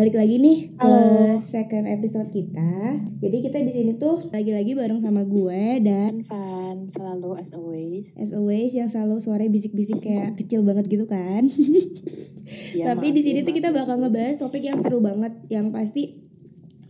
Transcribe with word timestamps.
Balik 0.00 0.16
lagi 0.16 0.40
nih 0.40 0.58
ke 0.80 0.86
Halo. 0.88 1.29
Second 1.50 1.90
episode 1.90 2.30
kita. 2.30 3.02
Jadi 3.18 3.36
kita 3.42 3.58
di 3.66 3.72
sini 3.74 3.92
tuh 3.98 4.30
lagi-lagi 4.30 4.78
bareng 4.78 5.02
sama 5.02 5.26
gue 5.26 5.82
dan 5.82 6.22
Fun, 6.22 6.86
selalu 6.86 7.34
as 7.34 7.50
always. 7.50 8.14
as 8.22 8.30
always 8.30 8.70
yang 8.70 8.86
selalu 8.86 9.18
suaranya 9.18 9.50
bisik-bisik 9.50 9.98
kayak 9.98 10.34
kecil 10.40 10.62
banget 10.62 10.86
gitu 10.86 11.10
kan. 11.10 11.50
Ya, 12.74 12.90
Tapi 12.90 13.14
di 13.14 13.22
sini 13.22 13.46
tuh 13.46 13.54
kita 13.54 13.70
bakal 13.70 14.02
ngebahas 14.02 14.34
topik 14.42 14.66
yang 14.66 14.82
seru 14.82 14.98
banget 14.98 15.38
yang 15.46 15.70
pasti 15.70 16.18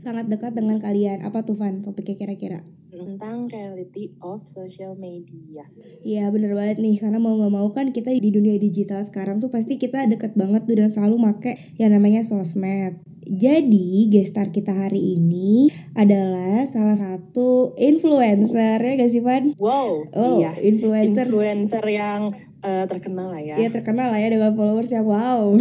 sangat 0.01 0.33
dekat 0.33 0.57
dengan 0.57 0.81
kalian. 0.81 1.21
Apa 1.21 1.45
tuh 1.45 1.53
Van 1.53 1.85
topiknya 1.85 2.17
kira-kira? 2.17 2.65
Tentang 3.01 3.49
reality 3.49 4.13
of 4.21 4.43
social 4.43 4.93
media. 4.95 5.65
Iya 6.01 6.29
bener 6.29 6.53
banget 6.53 6.77
nih 6.77 6.97
karena 6.97 7.17
mau 7.17 7.35
nggak 7.35 7.51
mau 7.51 7.69
kan 7.71 7.91
kita 7.91 8.13
di 8.13 8.29
dunia 8.29 8.57
digital 8.57 9.01
sekarang 9.01 9.39
tuh 9.39 9.49
pasti 9.49 9.75
kita 9.75 10.05
deket 10.05 10.33
banget 10.35 10.65
tuh 10.65 10.77
dan 10.77 10.91
selalu 10.91 11.17
make 11.19 11.53
yang 11.77 11.91
namanya 11.91 12.21
sosmed. 12.21 13.01
Jadi 13.23 14.09
gestar 14.09 14.49
kita 14.49 14.73
hari 14.73 15.15
ini 15.15 15.69
adalah 15.93 16.65
salah 16.65 16.97
satu 16.97 17.77
influencer 17.77 18.77
ya 18.77 18.93
gak 18.97 19.09
sih 19.09 19.21
Van? 19.21 19.53
Wow, 19.57 20.09
Oh 20.11 20.41
iya. 20.41 20.57
influencer 20.57 21.29
Influencer 21.29 21.85
yang 21.85 22.33
eh, 22.61 22.85
terkenal 22.85 23.31
lah 23.31 23.39
ya. 23.39 23.57
ya 23.57 23.69
terkenal 23.69 24.09
lah 24.09 24.19
ya 24.19 24.29
dengan 24.29 24.53
followers 24.53 24.89
yang 24.89 25.05
wow. 25.05 25.53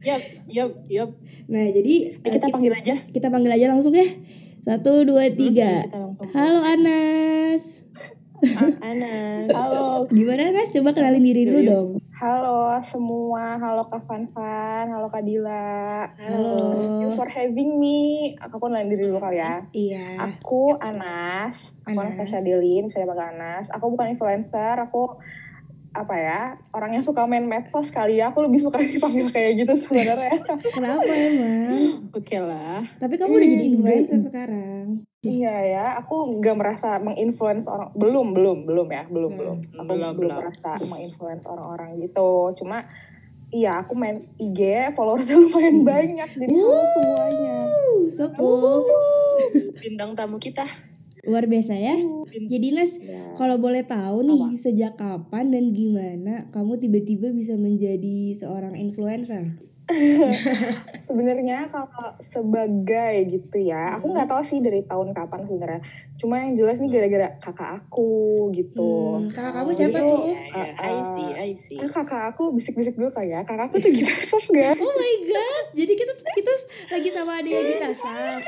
Yup, 0.00 0.22
yup, 0.48 0.70
yup. 0.88 1.10
Nah 1.46 1.68
jadi 1.68 2.16
Eh, 2.16 2.24
eh, 2.24 2.32
kita 2.32 2.48
panggil 2.48 2.72
aja. 2.72 2.94
kita 3.06 3.28
panggil 3.28 3.52
aja 3.52 3.66
langsung 3.68 3.92
ya. 3.92 4.08
Satu 4.60 5.08
dua 5.08 5.32
tiga. 5.32 5.88
Hmm. 5.88 6.12
Halo 6.36 6.60
Anas. 6.60 7.80
Anas. 8.84 9.48
Halo, 9.52 10.04
Gimana 10.12 10.52
Anas? 10.52 10.68
Coba 10.72 10.92
kenalin 10.92 11.24
diri 11.24 11.48
dulu 11.48 11.60
yuk. 11.60 11.68
dong. 11.68 11.90
halo 12.20 12.76
semua, 12.84 13.56
halo 13.56 13.88
Kak 13.88 14.04
Fan 14.04 14.28
Fan, 14.36 14.92
halo 14.92 15.08
Kak 15.08 15.24
Dila. 15.24 16.04
Halo. 16.04 16.76
Thank 16.76 16.96
you 17.00 17.10
for 17.16 17.24
having 17.24 17.80
me. 17.80 18.36
Aku 18.36 18.60
kenalin 18.60 18.92
diri 18.92 19.08
dulu 19.08 19.24
kali 19.24 19.40
ya. 19.40 19.64
Iya. 19.72 20.28
Aku 20.28 20.76
Anas, 20.76 21.80
aku 21.88 21.96
Anas. 21.96 22.20
Anastasia 22.20 22.44
Delin, 22.44 22.92
dipanggil 22.92 23.24
Anas. 23.24 23.72
Aku 23.72 23.88
bukan 23.96 24.12
influencer, 24.12 24.76
aku 24.76 25.16
apa 25.90 26.14
ya 26.14 26.40
orang 26.70 26.94
yang 26.94 27.02
suka 27.02 27.26
main 27.26 27.42
medsos 27.42 27.90
kali 27.90 28.16
ya 28.16 28.30
aku 28.30 28.40
lebih 28.40 28.58
suka 28.58 28.78
dipanggil 28.84 29.26
kayak 29.26 29.52
gitu 29.58 29.74
sebenarnya 29.76 30.38
Kenapa 30.70 31.02
emang? 31.04 31.74
Oke 32.10 32.38
lah. 32.38 32.78
Tapi 32.96 33.14
kamu 33.16 33.32
udah 33.32 33.48
jadi 33.48 33.64
Hmm, 33.64 33.74
influencer 33.74 34.14
jadi- 34.14 34.24
sekarang. 34.24 34.84
iya 35.20 35.54
ya 35.62 35.84
aku 35.96 36.38
nggak 36.38 36.56
merasa 36.56 36.96
menginfluence 36.96 37.66
orang 37.66 37.92
belum 37.92 38.32
belum 38.32 38.58
belum 38.64 38.88
ya 38.88 39.04
belum 39.04 39.30
Hmm. 39.30 39.38
belum 39.38 39.56
aku 39.76 39.90
Belum, 39.90 40.12
belum, 40.16 40.32
merasa 40.32 40.70
menginfluence 40.82 41.44
orang-orang 41.44 41.90
gitu 41.98 42.30
cuma 42.56 42.80
iya 43.50 43.76
aku 43.76 43.92
main 43.92 44.30
IG 44.36 44.60
followersnya 44.90 45.36
lumayan 45.42 45.82
banyak 45.82 46.30
jadi 46.30 46.54
semuanya 46.94 47.56
so 48.08 48.30
cool. 48.32 48.86
Bintang 49.76 50.14
tamu 50.14 50.36
kita. 50.36 50.64
Luar 51.30 51.46
biasa 51.46 51.78
ya. 51.78 51.94
Jadi 52.26 52.74
Nas, 52.74 52.98
Ya. 52.98 53.38
kalau 53.38 53.56
boleh 53.62 53.86
tahu 53.86 54.26
nih 54.26 54.58
sejak 54.58 54.98
kapan 54.98 55.54
dan 55.54 55.70
gimana 55.70 56.50
kamu 56.50 56.82
tiba-tiba 56.82 57.30
bisa 57.30 57.54
menjadi 57.54 58.34
seorang 58.34 58.74
influencer? 58.74 59.62
sebenarnya 61.10 61.66
kalau 61.70 62.14
sebagai 62.22 63.26
gitu 63.26 63.58
ya 63.58 63.98
aku 63.98 64.14
nggak 64.14 64.30
tahu 64.30 64.42
sih 64.46 64.62
dari 64.62 64.86
tahun 64.86 65.10
kapan 65.10 65.50
sebenarnya 65.50 65.82
cuma 66.20 66.36
yang 66.38 66.52
jelas 66.52 66.76
nih 66.76 66.92
gara-gara 66.92 67.28
kakak 67.38 67.80
aku 67.80 68.10
gitu 68.52 69.16
Hmm, 69.16 69.26
kakak 69.26 69.52
kamu 69.54 69.64
Oh, 69.64 69.74
siapa 69.74 69.88
iya. 69.94 70.04
tuh? 70.04 70.20
Ya, 70.20 70.36
ya. 70.52 70.66
I 70.76 70.96
see, 71.02 71.28
I 71.32 71.50
see. 71.54 71.78
Ah, 71.78 71.88
kakak 71.88 72.22
aku 72.30 72.52
bisik-bisik 72.52 72.92
dulu 72.92 73.08
kali 73.08 73.30
ya 73.30 73.40
kakak 73.40 73.66
aku 73.66 73.80
tuh 73.80 73.88
gitu 73.88 74.12
saf 74.20 74.44
gak 74.46 74.76
Oh 74.84 74.92
my 74.92 75.14
god, 75.24 75.64
jadi 75.72 75.92
kita 75.94 76.12
kita 76.30 76.52
lagi 76.90 77.08
sama 77.08 77.32
adik 77.36 77.52
kita 77.56 77.88
saf. 77.94 78.40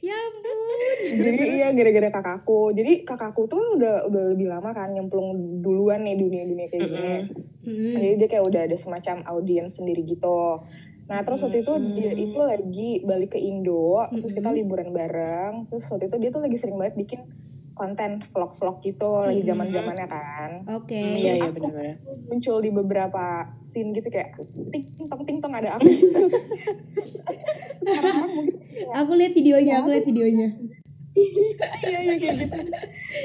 ya 0.00 0.10
ampun. 0.12 0.98
jadi 1.22 1.44
iya 1.52 1.68
gara-gara 1.70 2.08
kakakku 2.10 2.72
jadi 2.72 2.92
kakakku 3.02 3.46
tuh 3.46 3.62
udah 3.72 4.04
udah 4.04 4.22
lebih 4.28 4.48
lama 4.48 4.70
kan 4.70 4.90
nyemplung 4.90 5.32
duluan 5.60 6.02
nih 6.02 6.16
dunia-dunia 6.16 6.66
kayak 6.66 6.82
gini 6.84 7.16
Hmm. 7.62 7.94
jadi 7.94 8.14
dia 8.16 8.28
kayak 8.28 8.42
udah 8.44 8.60
ada 8.64 8.74
semacam 8.74 9.22
audiens 9.24 9.70
sendiri 9.72 10.02
gitu 10.02 10.66
nah 11.12 11.20
terus 11.20 11.44
waktu 11.44 11.60
itu 11.60 11.72
dia 11.92 12.08
itu 12.10 12.40
lagi 12.40 12.90
balik 13.02 13.30
ke 13.30 13.38
Indo 13.38 14.00
terus 14.10 14.32
kita 14.32 14.48
Mm-mm. 14.48 14.58
liburan 14.58 14.88
bareng 14.90 15.68
terus 15.68 15.84
waktu 15.86 16.08
itu 16.08 16.16
dia 16.16 16.30
tuh 16.30 16.40
lagi 16.40 16.56
sering 16.56 16.74
banget 16.74 16.96
bikin 16.96 17.20
konten 17.72 18.24
vlog-vlog 18.30 18.80
gitu 18.80 19.08
lagi 19.22 19.38
Mm-mm. 19.38 19.50
zaman 19.50 19.66
zamannya 19.68 20.06
kan 20.06 20.50
Oke. 20.72 20.92
Hmm, 20.94 21.12
Iya, 21.14 21.32
iya 21.38 21.50
benar-benar. 21.50 21.96
muncul 22.26 22.56
di 22.58 22.70
beberapa 22.70 23.24
scene 23.62 23.92
gitu 23.92 24.08
kayak 24.08 24.40
ting 24.70 24.84
tong 25.02 25.22
ting 25.22 25.36
tong 25.38 25.52
ada 25.52 25.76
aku 25.76 25.84
Aku 28.94 29.12
lihat 29.12 29.32
videonya, 29.32 29.80
aku 29.80 29.88
lihat 29.90 30.06
videonya. 30.06 30.48
iya 31.82 31.98
iya 32.00 32.14
kayak 32.14 32.36
gitu 32.38 32.56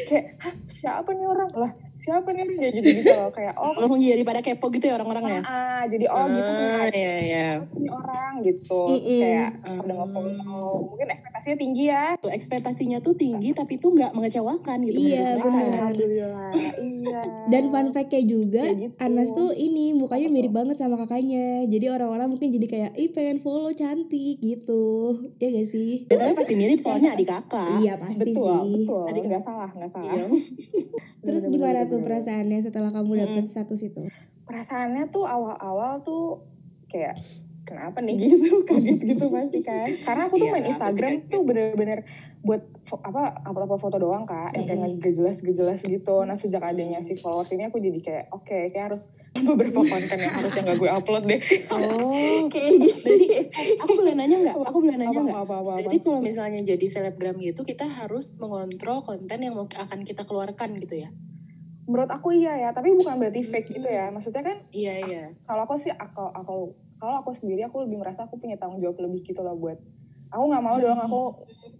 kayak 0.05 0.25
Hah, 0.37 0.53
siapa 0.65 1.07
nih 1.09 1.23
orang 1.25 1.51
lah 1.55 1.71
siapa 1.97 2.29
nih 2.29 2.45
kayak 2.47 2.73
gitu 2.75 2.89
gitu 2.95 3.11
loh 3.11 3.29
kayak 3.29 3.53
oh 3.55 3.73
Langsung 3.79 3.97
jadi 3.97 4.21
pada 4.21 4.39
kepo 4.39 4.69
gitu 4.69 4.85
ya 4.85 4.95
orang-orang 4.95 5.23
ya. 5.31 5.41
ah 5.43 5.83
jadi 5.83 6.05
oh 6.07 6.25
gitu 6.25 6.51
Ah, 6.53 6.61
kan 6.79 6.91
iya, 6.93 7.13
iya. 7.19 7.47
Terus 7.57 7.73
ini 7.75 7.89
orang 7.89 8.31
gitu 8.39 8.81
terus 8.87 9.01
Mm-mm. 9.03 9.19
kayak 9.19 9.49
Mm. 9.59 9.79
udah 9.81 9.95
nge-follow 9.97 10.71
mungkin 10.87 11.07
ekspektasinya 11.09 11.57
tinggi 11.57 11.83
ya 11.85 12.05
Tuh, 12.15 12.29
ekspektasinya 12.29 12.97
tuh 12.99 13.13
tinggi 13.13 13.49
tapi 13.51 13.73
tuh 13.75 13.89
nggak 13.91 14.11
mengecewakan 14.11 14.77
gitu 14.83 14.99
Iya, 14.99 15.35
benar. 15.35 15.65
alhamdulillah 15.89 16.49
iya 16.77 17.21
Dan 17.47 17.71
fun 17.71 17.89
fact-nya 17.89 18.21
juga, 18.23 18.59
Kayak 18.61 18.77
gitu. 18.77 18.93
Anas 18.99 19.29
tuh 19.31 19.49
ini 19.51 19.91
mukanya 19.91 20.27
mirip 20.27 20.51
banget 20.51 20.75
sama 20.75 20.99
kakaknya. 20.99 21.63
Jadi 21.65 21.85
orang-orang 21.87 22.27
mungkin 22.27 22.51
jadi 22.51 22.67
kayak, 22.67 22.91
ih 22.93 23.07
pengen 23.09 23.39
follow 23.39 23.71
cantik 23.71 24.11
gitu. 24.37 25.15
Ya 25.37 25.47
gak 25.49 25.67
sih? 25.69 26.03
Betulnya 26.05 26.35
pasti 26.35 26.53
mirip 26.53 26.77
soalnya 26.77 27.15
adik 27.15 27.23
kakak. 27.25 27.79
Iya 27.79 27.95
pasti 27.95 28.19
betul 28.27 28.51
sih. 28.51 28.71
betul 28.75 29.03
Adik- 29.05 29.25
nggak 29.25 29.43
salah 29.43 29.69
nggak 29.71 29.89
salah 29.89 30.11
Iya. 30.13 30.25
Terus 31.17 31.43
gimana 31.45 31.81
tuh 31.87 31.97
bener. 31.97 32.07
perasaannya 32.13 32.59
setelah 32.61 32.91
kamu 32.91 33.11
dapet 33.17 33.43
status 33.47 33.81
itu? 33.81 34.03
perasaannya 34.43 35.11
tuh 35.11 35.27
awal-awal 35.27 35.99
tuh 36.01 36.39
kayak 36.87 37.19
kenapa 37.63 37.99
nih 37.99 38.15
gitu 38.31 38.63
kaget 38.63 38.99
gitu 39.03 39.25
pasti 39.27 39.59
kan 39.59 39.91
karena 39.91 40.21
aku 40.23 40.35
tuh 40.35 40.47
Iya, 40.47 40.53
main 40.55 40.63
pasti 40.63 40.71
Instagram 40.71 41.11
tuh 41.27 41.41
bener-bener 41.43 41.99
buat 42.37 42.63
fo- 42.87 43.03
apa 43.03 43.43
upload 43.43 43.75
foto 43.75 43.99
doang 43.99 44.23
kak 44.23 44.55
yang 44.55 44.63
kayak 44.63 44.79
Mm-mm. 44.79 44.93
nggak 45.03 45.11
jelas 45.11 45.43
jelas 45.43 45.83
gitu 45.83 46.23
nah 46.23 46.39
sejak 46.39 46.63
adanya 46.63 47.03
si 47.03 47.19
followers 47.19 47.51
ini 47.51 47.67
aku 47.67 47.83
jadi 47.83 47.99
kayak 47.99 48.25
oke 48.31 48.47
kayak 48.71 48.85
harus 48.87 49.11
beberapa 49.51 49.83
konten 49.83 50.15
yang 50.15 50.31
harusnya 50.31 50.63
nggak 50.63 50.79
gue 50.79 50.89
upload 50.95 51.23
deh 51.27 51.41
Oh, 51.75 52.47
kayak 52.53 52.71
gitu 52.79 53.03
berarti 53.03 53.27
eh, 53.35 53.45
aku 53.83 53.91
boleh 53.93 54.13
nanya 54.15 54.37
nggak? 54.39 54.55
Aku 54.63 54.77
boleh 54.79 54.95
nanya 54.95 55.11
apa, 55.11 55.21
nggak? 55.27 55.35
apa, 55.35 55.43
apa, 55.43 55.55
apa, 55.59 55.71
Berarti 55.83 55.97
kalau 55.99 56.19
misalnya 56.23 56.59
jadi 56.63 56.85
selebgram 56.87 57.35
gitu, 57.37 57.61
kita 57.61 57.83
harus 57.83 58.39
mengontrol 58.39 59.03
konten 59.03 59.37
yang 59.37 59.53
mau 59.53 59.67
akan 59.67 59.99
kita 60.01 60.23
keluarkan 60.23 60.79
gitu 60.79 61.03
ya? 61.03 61.09
Menurut 61.87 62.09
aku 62.09 62.35
iya 62.35 62.53
ya 62.59 62.69
tapi 62.69 62.91
bukan 62.93 63.15
berarti 63.15 63.41
fake 63.41 63.71
gitu 63.71 63.87
ya 63.87 64.11
maksudnya 64.11 64.43
kan 64.43 64.57
Iya 64.69 64.93
iya. 65.01 65.23
kalau 65.43 65.63
aku 65.63 65.75
sih 65.75 65.89
aku 65.89 66.19
aku 66.29 66.55
kalau 66.97 67.15
aku 67.17 67.31
sendiri 67.31 67.63
aku 67.63 67.81
lebih 67.81 67.97
merasa 67.97 68.23
aku 68.23 68.35
punya 68.35 68.55
tanggung 68.55 68.77
jawab 68.77 68.99
lebih 68.99 69.23
gitu 69.23 69.39
loh 69.39 69.55
buat 69.55 69.79
aku 70.27 70.43
nggak 70.45 70.61
mau 70.61 70.75
dong 70.75 70.99
aku 70.99 71.21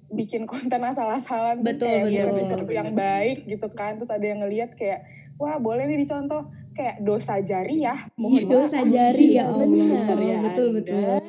bikin 0.09 0.48
konten 0.48 0.80
asal-asalan 0.81 1.59
Betul, 1.59 2.07
kayak 2.07 2.07
betul. 2.07 2.24
bukan 2.24 2.36
sesuatu 2.42 2.71
yang 2.71 2.89
baik 2.94 3.44
gitu 3.44 3.68
kan 3.69 4.00
terus 4.00 4.07
ada 4.07 4.24
yang 4.24 4.39
ngelihat 4.39 4.71
kayak 4.74 5.04
wah 5.36 5.59
boleh 5.59 5.83
nih 5.83 6.00
dicontoh 6.00 6.48
kayak 6.71 7.03
dosa 7.03 7.42
jari 7.42 7.83
ya 7.83 8.07
mohon 8.15 8.39
maaf. 8.39 8.53
Dosa 8.63 8.80
jari 8.86 9.36
ya 9.36 9.44
Allah. 9.45 9.65
Benar 9.65 10.18
ya 10.18 10.38
betul 10.42 10.68
betul. 10.71 11.19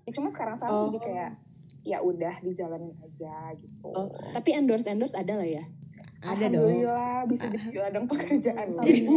Ya, 0.00 0.10
cuma 0.12 0.28
sekarang 0.28 0.54
sekarang 0.54 0.72
Oh. 0.74 0.88
jadi 0.88 1.00
kayak 1.02 1.30
ya 1.84 1.98
udah 2.00 2.34
dijalanin 2.40 2.96
aja 2.96 3.52
gitu 3.54 3.88
Oh, 3.90 4.08
tapi 4.32 4.54
endorse 4.54 4.88
endorse 4.88 5.12
ada 5.12 5.36
lah 5.36 5.44
ya. 5.44 5.64
Ada 6.24 6.46
dong. 6.48 6.72
Bisa 7.24 7.46
jadi 7.48 7.78
ladang 7.80 8.04
pekerjaan 8.04 8.68
Uh, 8.68 8.74
sampingan. 8.74 9.12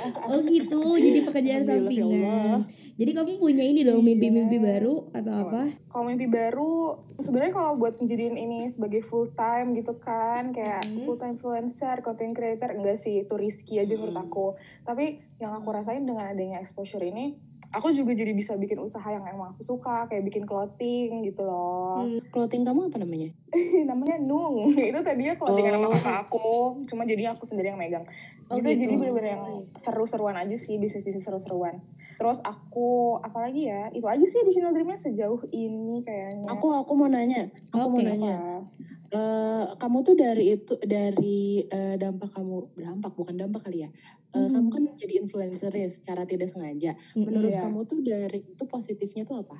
Oh 0.32 0.40
gitu, 0.42 0.80
jadi 0.96 1.20
pekerjaan 1.24 1.62
ya 1.62 1.68
sampingan. 1.68 2.58
Jadi 2.98 3.14
kamu 3.14 3.38
punya 3.38 3.62
ini 3.62 3.86
dong 3.86 4.02
Iya. 4.02 4.06
mimpi-mimpi 4.10 4.58
baru 4.58 5.06
atau 5.14 5.32
apa? 5.38 5.70
Kalau 5.86 6.04
mimpi 6.04 6.26
baru, 6.26 6.98
sebenarnya 7.16 7.54
kalau 7.54 7.78
buat 7.78 7.94
menjadiin 7.96 8.34
ini 8.34 8.66
sebagai 8.66 9.06
full 9.06 9.30
time 9.30 9.70
gitu 9.72 9.94
kan, 9.96 10.50
kayak 10.50 10.82
Hmm. 10.82 11.06
full 11.06 11.14
time 11.14 11.38
influencer, 11.38 12.02
content 12.02 12.34
creator, 12.34 12.74
enggak 12.74 12.98
sih, 12.98 13.22
itu 13.22 13.38
risky 13.38 13.78
aja 13.78 13.94
menurut 13.94 14.18
Hmm. 14.18 14.26
aku. 14.26 14.46
Tapi 14.82 15.04
yang 15.38 15.54
aku 15.54 15.70
rasain 15.70 16.02
dengan 16.02 16.26
adanya 16.26 16.58
exposure 16.58 16.98
ini, 17.00 17.38
aku 17.72 17.92
juga 17.92 18.16
jadi 18.16 18.32
bisa 18.32 18.56
bikin 18.56 18.80
usaha 18.80 19.04
yang 19.06 19.24
emang 19.28 19.52
aku 19.52 19.62
suka, 19.62 20.08
kayak 20.08 20.24
bikin 20.24 20.48
clothing 20.48 21.22
gitu 21.24 21.44
loh. 21.44 22.04
Hmm. 22.04 22.18
Clothing 22.32 22.64
kamu 22.64 22.88
apa 22.88 22.98
namanya? 23.02 23.30
Namanya 23.90 24.16
Nung. 24.20 24.72
itu 24.90 25.00
tadinya 25.04 25.34
clothing 25.36 25.66
Oh. 25.68 25.72
nama 25.76 25.86
kakak 25.98 26.16
aku, 26.28 26.48
cuma 26.88 27.04
jadinya 27.04 27.36
aku 27.36 27.44
sendiri 27.44 27.72
yang 27.72 27.80
megang. 27.80 28.04
Oh, 28.48 28.56
gitu, 28.56 28.72
gitu. 28.72 28.80
jadi 28.88 28.94
bener-bener 28.96 29.30
yang 29.36 29.44
seru-seruan 29.76 30.36
aja 30.40 30.56
sih, 30.56 30.80
bisnis-bisnis 30.80 31.20
seru-seruan. 31.20 31.84
Terus 32.16 32.40
aku, 32.40 33.20
apalagi 33.20 33.68
ya, 33.68 33.92
itu 33.92 34.08
aja 34.08 34.24
sih 34.24 34.40
additional 34.40 34.72
dreamnya 34.72 34.96
sejauh 34.96 35.44
ini 35.52 36.00
kayaknya. 36.02 36.48
Aku 36.56 36.72
aku 36.72 36.92
mau 36.96 37.06
nanya, 37.12 37.52
aku 37.70 37.86
mau 37.92 38.00
Oke. 38.00 38.08
nanya. 38.08 38.34
Apa? 38.64 38.97
Eh, 39.08 39.64
kamu 39.80 40.04
tuh 40.04 40.12
dari 40.12 40.52
itu 40.52 40.76
dari 40.84 41.64
eh, 41.64 41.96
dampak 41.96 42.28
kamu 42.28 42.76
dampak 42.76 43.16
bukan 43.16 43.40
dampak 43.40 43.64
kali 43.64 43.88
ya. 43.88 43.88
Eh, 43.88 44.36
Hmm. 44.36 44.52
Kamu 44.52 44.68
kan 44.68 44.82
jadi 45.00 45.24
influencer 45.24 45.72
ya 45.72 45.88
secara 45.88 46.28
tidak 46.28 46.52
sengaja. 46.52 46.92
Menurut 47.16 47.56
Iya. 47.56 47.64
kamu 47.64 47.88
tuh 47.88 48.04
dari 48.04 48.44
itu 48.44 48.64
positifnya 48.68 49.24
tuh 49.24 49.40
apa? 49.40 49.56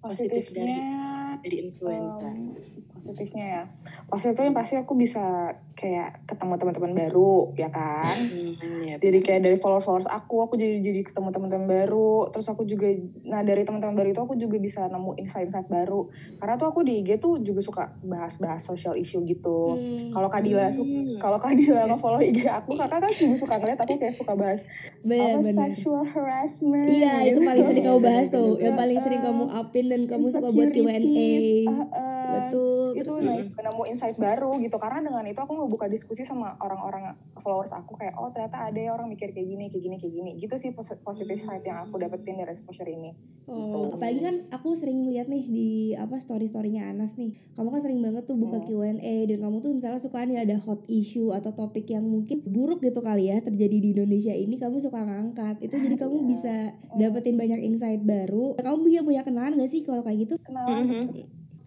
Positif 0.00 0.48
dari 0.56 0.72
Positifnya, 0.80 1.36
dari 1.44 1.56
influencer. 1.60 2.32
em, 2.32 2.56
positifnya 2.90 3.44
ya. 3.44 3.62
Positifnya 4.08 4.52
pasti 4.52 4.74
aku 4.80 4.92
bisa 4.96 5.52
kayak 5.76 6.24
ketemu 6.24 6.60
teman-teman 6.60 6.92
baru, 6.92 7.52
ya 7.56 7.68
kan? 7.68 8.16
Hmm, 8.20 8.52
ya, 8.84 8.96
Jadi 9.00 9.18
kayak 9.20 9.40
dari 9.48 9.56
followers 9.56 10.04
aku, 10.04 10.44
aku 10.44 10.56
jadi 10.56 10.80
jadi 10.80 11.00
ketemu 11.04 11.32
teman-teman 11.32 11.64
baru. 11.64 12.28
Terus 12.32 12.48
aku 12.48 12.68
juga, 12.68 12.88
nah 13.24 13.40
dari 13.40 13.64
teman-teman 13.64 13.96
baru 13.96 14.08
itu 14.12 14.20
aku 14.20 14.36
juga 14.36 14.56
bisa 14.60 14.84
nemu 14.88 15.16
insight-insight 15.16 15.68
baru. 15.68 16.08
Karena 16.36 16.56
tuh 16.56 16.68
aku 16.68 16.80
di 16.84 17.00
IG 17.00 17.16
tuh 17.16 17.40
juga 17.40 17.60
suka 17.60 17.84
bahas-bahas 18.00 18.60
social 18.60 18.96
issue 18.96 19.24
gitu. 19.24 19.76
Hmm. 19.76 20.12
Kalau 20.12 20.28
Kadila 20.28 20.68
Hmm. 20.70 21.16
kalau 21.16 21.36
Kadila 21.40 21.88
nge-follow 21.88 22.20
IG 22.20 22.44
aku, 22.44 22.76
kakak 22.76 23.00
kan 23.00 23.12
juga 23.12 23.36
suka 23.36 23.54
ngeliat 23.56 23.80
aku 23.80 23.96
kayak 23.96 24.12
suka 24.16 24.32
bahas 24.36 24.60
apa 25.00 25.40
sexual 25.44 26.04
harassment. 26.04 26.84
Iya, 26.84 27.32
itu 27.32 27.40
gitu. 27.40 27.48
paling 27.48 27.64
sering 27.64 27.84
kamu 27.84 28.00
bahas 28.00 28.26
tuh. 28.28 28.50
Yang 28.56 28.74
paling 28.76 28.98
sering 29.00 29.22
kamu 29.24 29.44
upin 29.60 29.84
dan 29.90 30.06
kamu 30.06 30.30
suka 30.30 30.54
buat 30.54 30.70
Q&A. 30.70 31.02
Insecurities, 31.02 31.66
uh, 31.66 32.09
uh, 32.30 32.38
Betul. 32.46 32.86
itu 32.94 33.12
nah, 33.18 33.36
nemu 33.40 33.82
insight 33.86 34.16
baru 34.16 34.54
gitu 34.56 34.76
karena 34.76 35.02
dengan 35.02 35.24
itu 35.24 35.36
aku 35.36 35.52
ngebuka 35.52 35.86
diskusi 35.86 36.22
sama 36.22 36.54
orang-orang 36.56 37.12
followers 37.36 37.72
aku 37.72 37.94
kayak 37.94 38.14
oh 38.14 38.30
ternyata 38.30 38.64
ada 38.64 38.78
ya 38.78 38.90
orang 38.90 39.08
mikir 39.08 39.30
kayak 39.30 39.46
gini 39.46 39.64
kayak 39.66 39.82
gini 39.82 39.96
kayak 39.96 40.14
gini 40.14 40.30
gitu 40.36 40.54
sih 40.54 40.70
pos- 40.70 40.94
positive 41.00 41.36
side 41.36 41.62
yang 41.62 41.82
aku 41.82 41.98
dapetin 41.98 42.36
dari 42.36 42.50
exposure 42.50 42.86
ini 42.86 43.12
Oh, 43.44 43.82
Gitu. 43.82 43.98
apalagi 43.98 44.20
kan 44.20 44.36
aku 44.52 44.68
sering 44.72 45.02
lihat 45.04 45.26
nih 45.26 45.42
di 45.44 45.68
apa 45.92 46.18
story 46.18 46.46
storynya 46.46 46.86
Anas 46.86 47.18
nih. 47.18 47.34
Kamu 47.50 47.66
kan 47.68 47.80
sering 47.80 47.98
banget 47.98 48.22
tuh 48.24 48.38
buka 48.38 48.62
Hmm. 48.62 48.66
Q&A 48.94 49.26
dan 49.26 49.38
kamu 49.40 49.56
tuh 49.58 49.70
misalnya 49.72 49.98
suka 49.98 50.22
nih 50.22 50.38
ada 50.38 50.54
hot 50.56 50.86
issue 50.86 51.34
atau 51.34 51.50
topik 51.50 51.82
yang 51.84 52.04
mungkin 52.04 52.46
buruk 52.46 52.78
gitu 52.78 53.00
kali 53.00 53.26
ya 53.26 53.42
terjadi 53.42 53.76
di 53.76 53.90
Indonesia 53.90 54.30
ini 54.30 54.54
kamu 54.54 54.78
suka 54.78 55.02
ngangkat. 55.02 55.58
Itu 55.60 55.74
jadi 55.74 55.98
kamu 55.98 56.16
Iya. 56.16 56.26
bisa 56.28 56.54
dapetin 56.94 57.34
banyak 57.34 57.58
insight 57.60 58.00
baru. 58.00 58.54
Kamu 58.54 58.76
punya 58.80 59.00
punya 59.02 59.22
kenalan 59.24 59.56
gak 59.56 59.66
sih 59.68 59.82
kalau 59.82 60.02
kayak 60.02 60.18
gitu? 60.20 60.34
kenalan 60.40 60.86
Mhm. 60.86 61.06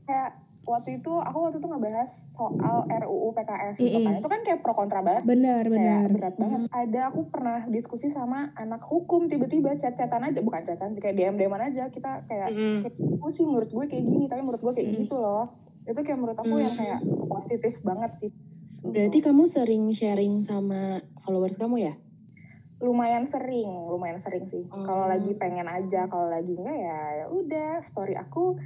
kayak 0.04 0.32
waktu 0.64 0.98
itu 0.98 1.12
aku 1.12 1.38
waktu 1.44 1.60
itu 1.60 1.68
ngebahas 1.68 2.08
soal 2.08 2.88
RUU 2.88 3.36
PKS 3.36 3.76
gitu 3.78 4.00
kan 4.00 4.16
Mm-mm. 4.16 4.22
itu 4.24 4.30
kan 4.32 4.40
kayak 4.42 4.60
pro 4.64 4.72
kontra 4.72 5.04
banget 5.04 5.28
Benar, 5.28 5.68
benar. 5.68 6.08
kayak 6.08 6.14
berat 6.16 6.36
banget. 6.40 6.60
Ada 6.70 7.02
aku 7.12 7.22
pernah 7.28 7.60
diskusi 7.68 8.08
sama 8.08 8.56
anak 8.56 8.80
hukum 8.82 9.28
tiba-tiba 9.28 9.76
chat-chatan 9.76 10.24
aja, 10.24 10.40
bukan 10.40 10.64
chatan 10.64 10.96
kayak 10.96 11.16
DM 11.16 11.36
DM 11.36 11.52
aja 11.52 11.88
kita 11.88 12.24
kayak 12.24 12.50
kayak 12.80 12.96
aku 12.96 13.28
sih 13.28 13.44
menurut 13.44 13.68
gue 13.68 13.86
kayak 13.86 14.04
gini, 14.04 14.26
tapi 14.26 14.40
menurut 14.40 14.62
gue 14.62 14.74
kayak 14.74 14.88
Mm. 14.88 14.96
gitu 15.04 15.16
loh. 15.16 15.52
Itu 15.84 16.00
kayak 16.00 16.16
menurut 16.16 16.38
aku 16.38 16.56
yang 16.56 16.74
kayak 16.74 17.00
positif 17.28 17.84
banget 17.84 18.12
sih. 18.16 18.32
Berarti 18.80 19.20
kamu 19.20 19.44
sering 19.44 19.84
sharing 19.92 20.40
sama 20.40 21.04
followers 21.18 21.56
kamu 21.56 21.76
ya? 21.82 21.94
Lumayan 22.80 23.24
sering, 23.24 23.68
lumayan 23.88 24.20
sering 24.20 24.44
sih. 24.44 24.64
Oh. 24.68 24.80
Kalau 24.80 25.08
lagi 25.08 25.32
pengen 25.36 25.68
aja, 25.68 26.08
kalau 26.08 26.28
lagi 26.28 26.52
enggak 26.52 26.76
ya 26.78 27.00
ya 27.20 27.26
udah 27.28 27.80
story 27.80 28.16
aku 28.16 28.60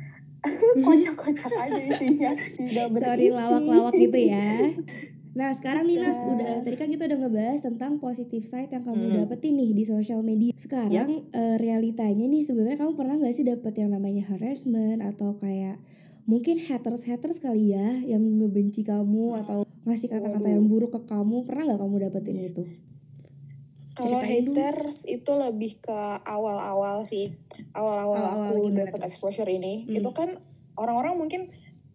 kocak-kocak 0.85 1.53
aja 1.53 1.81
isinya, 1.83 2.31
tidak 2.35 2.87
berisi. 2.91 3.05
Sorry 3.05 3.27
lawak-lawak 3.31 3.93
gitu 3.93 4.19
ya. 4.19 4.47
Nah 5.37 5.53
sekarang 5.53 5.85
nih 5.85 6.01
Nas, 6.01 6.17
Iya. 6.17 6.33
udah 6.33 6.53
tadi 6.65 6.75
kan 6.75 6.89
kita 6.89 7.05
udah 7.05 7.19
ngebahas 7.21 7.61
tentang 7.61 8.01
positive 8.01 8.41
side 8.41 8.73
yang 8.73 8.81
kamu 8.81 9.05
Hmm. 9.05 9.15
dapetin 9.21 9.53
nih 9.53 9.69
di 9.69 9.85
sosial 9.85 10.25
media. 10.25 10.49
Sekarang 10.57 11.29
eh, 11.29 11.55
realitanya 11.61 12.25
nih 12.25 12.41
sebenarnya 12.41 12.81
kamu 12.81 12.97
pernah 12.97 13.21
gak 13.21 13.37
sih 13.37 13.45
dapet 13.45 13.69
yang 13.77 13.93
namanya 13.93 14.25
harassment 14.27 15.05
atau 15.05 15.37
kayak 15.37 15.77
mungkin 16.25 16.57
haters 16.57 17.05
haters 17.05 17.37
kali 17.37 17.69
ya 17.69 18.01
yang 18.01 18.19
ngebenci 18.19 18.81
kamu 18.81 19.37
atau 19.37 19.61
ngasih 19.85 20.09
kata-kata 20.09 20.49
yang 20.49 20.65
buruk 20.65 20.91
ke 20.91 21.05
kamu 21.05 21.45
pernah 21.45 21.69
nggak 21.69 21.79
kamu 21.79 21.95
dapetin 22.01 22.37
itu? 22.43 22.63
Kalau 23.97 24.21
haters 24.21 25.09
itu 25.09 25.31
lebih 25.33 25.81
ke 25.81 25.99
awal-awal 26.21 27.01
sih. 27.09 27.33
Awal-awal 27.73 28.21
aku 28.21 28.69
dapat 28.69 29.09
exposure 29.09 29.49
ini. 29.49 29.89
Hmm. 29.89 29.97
Itu 29.97 30.13
kan 30.13 30.37
orang-orang 30.77 31.17
mungkin 31.17 31.41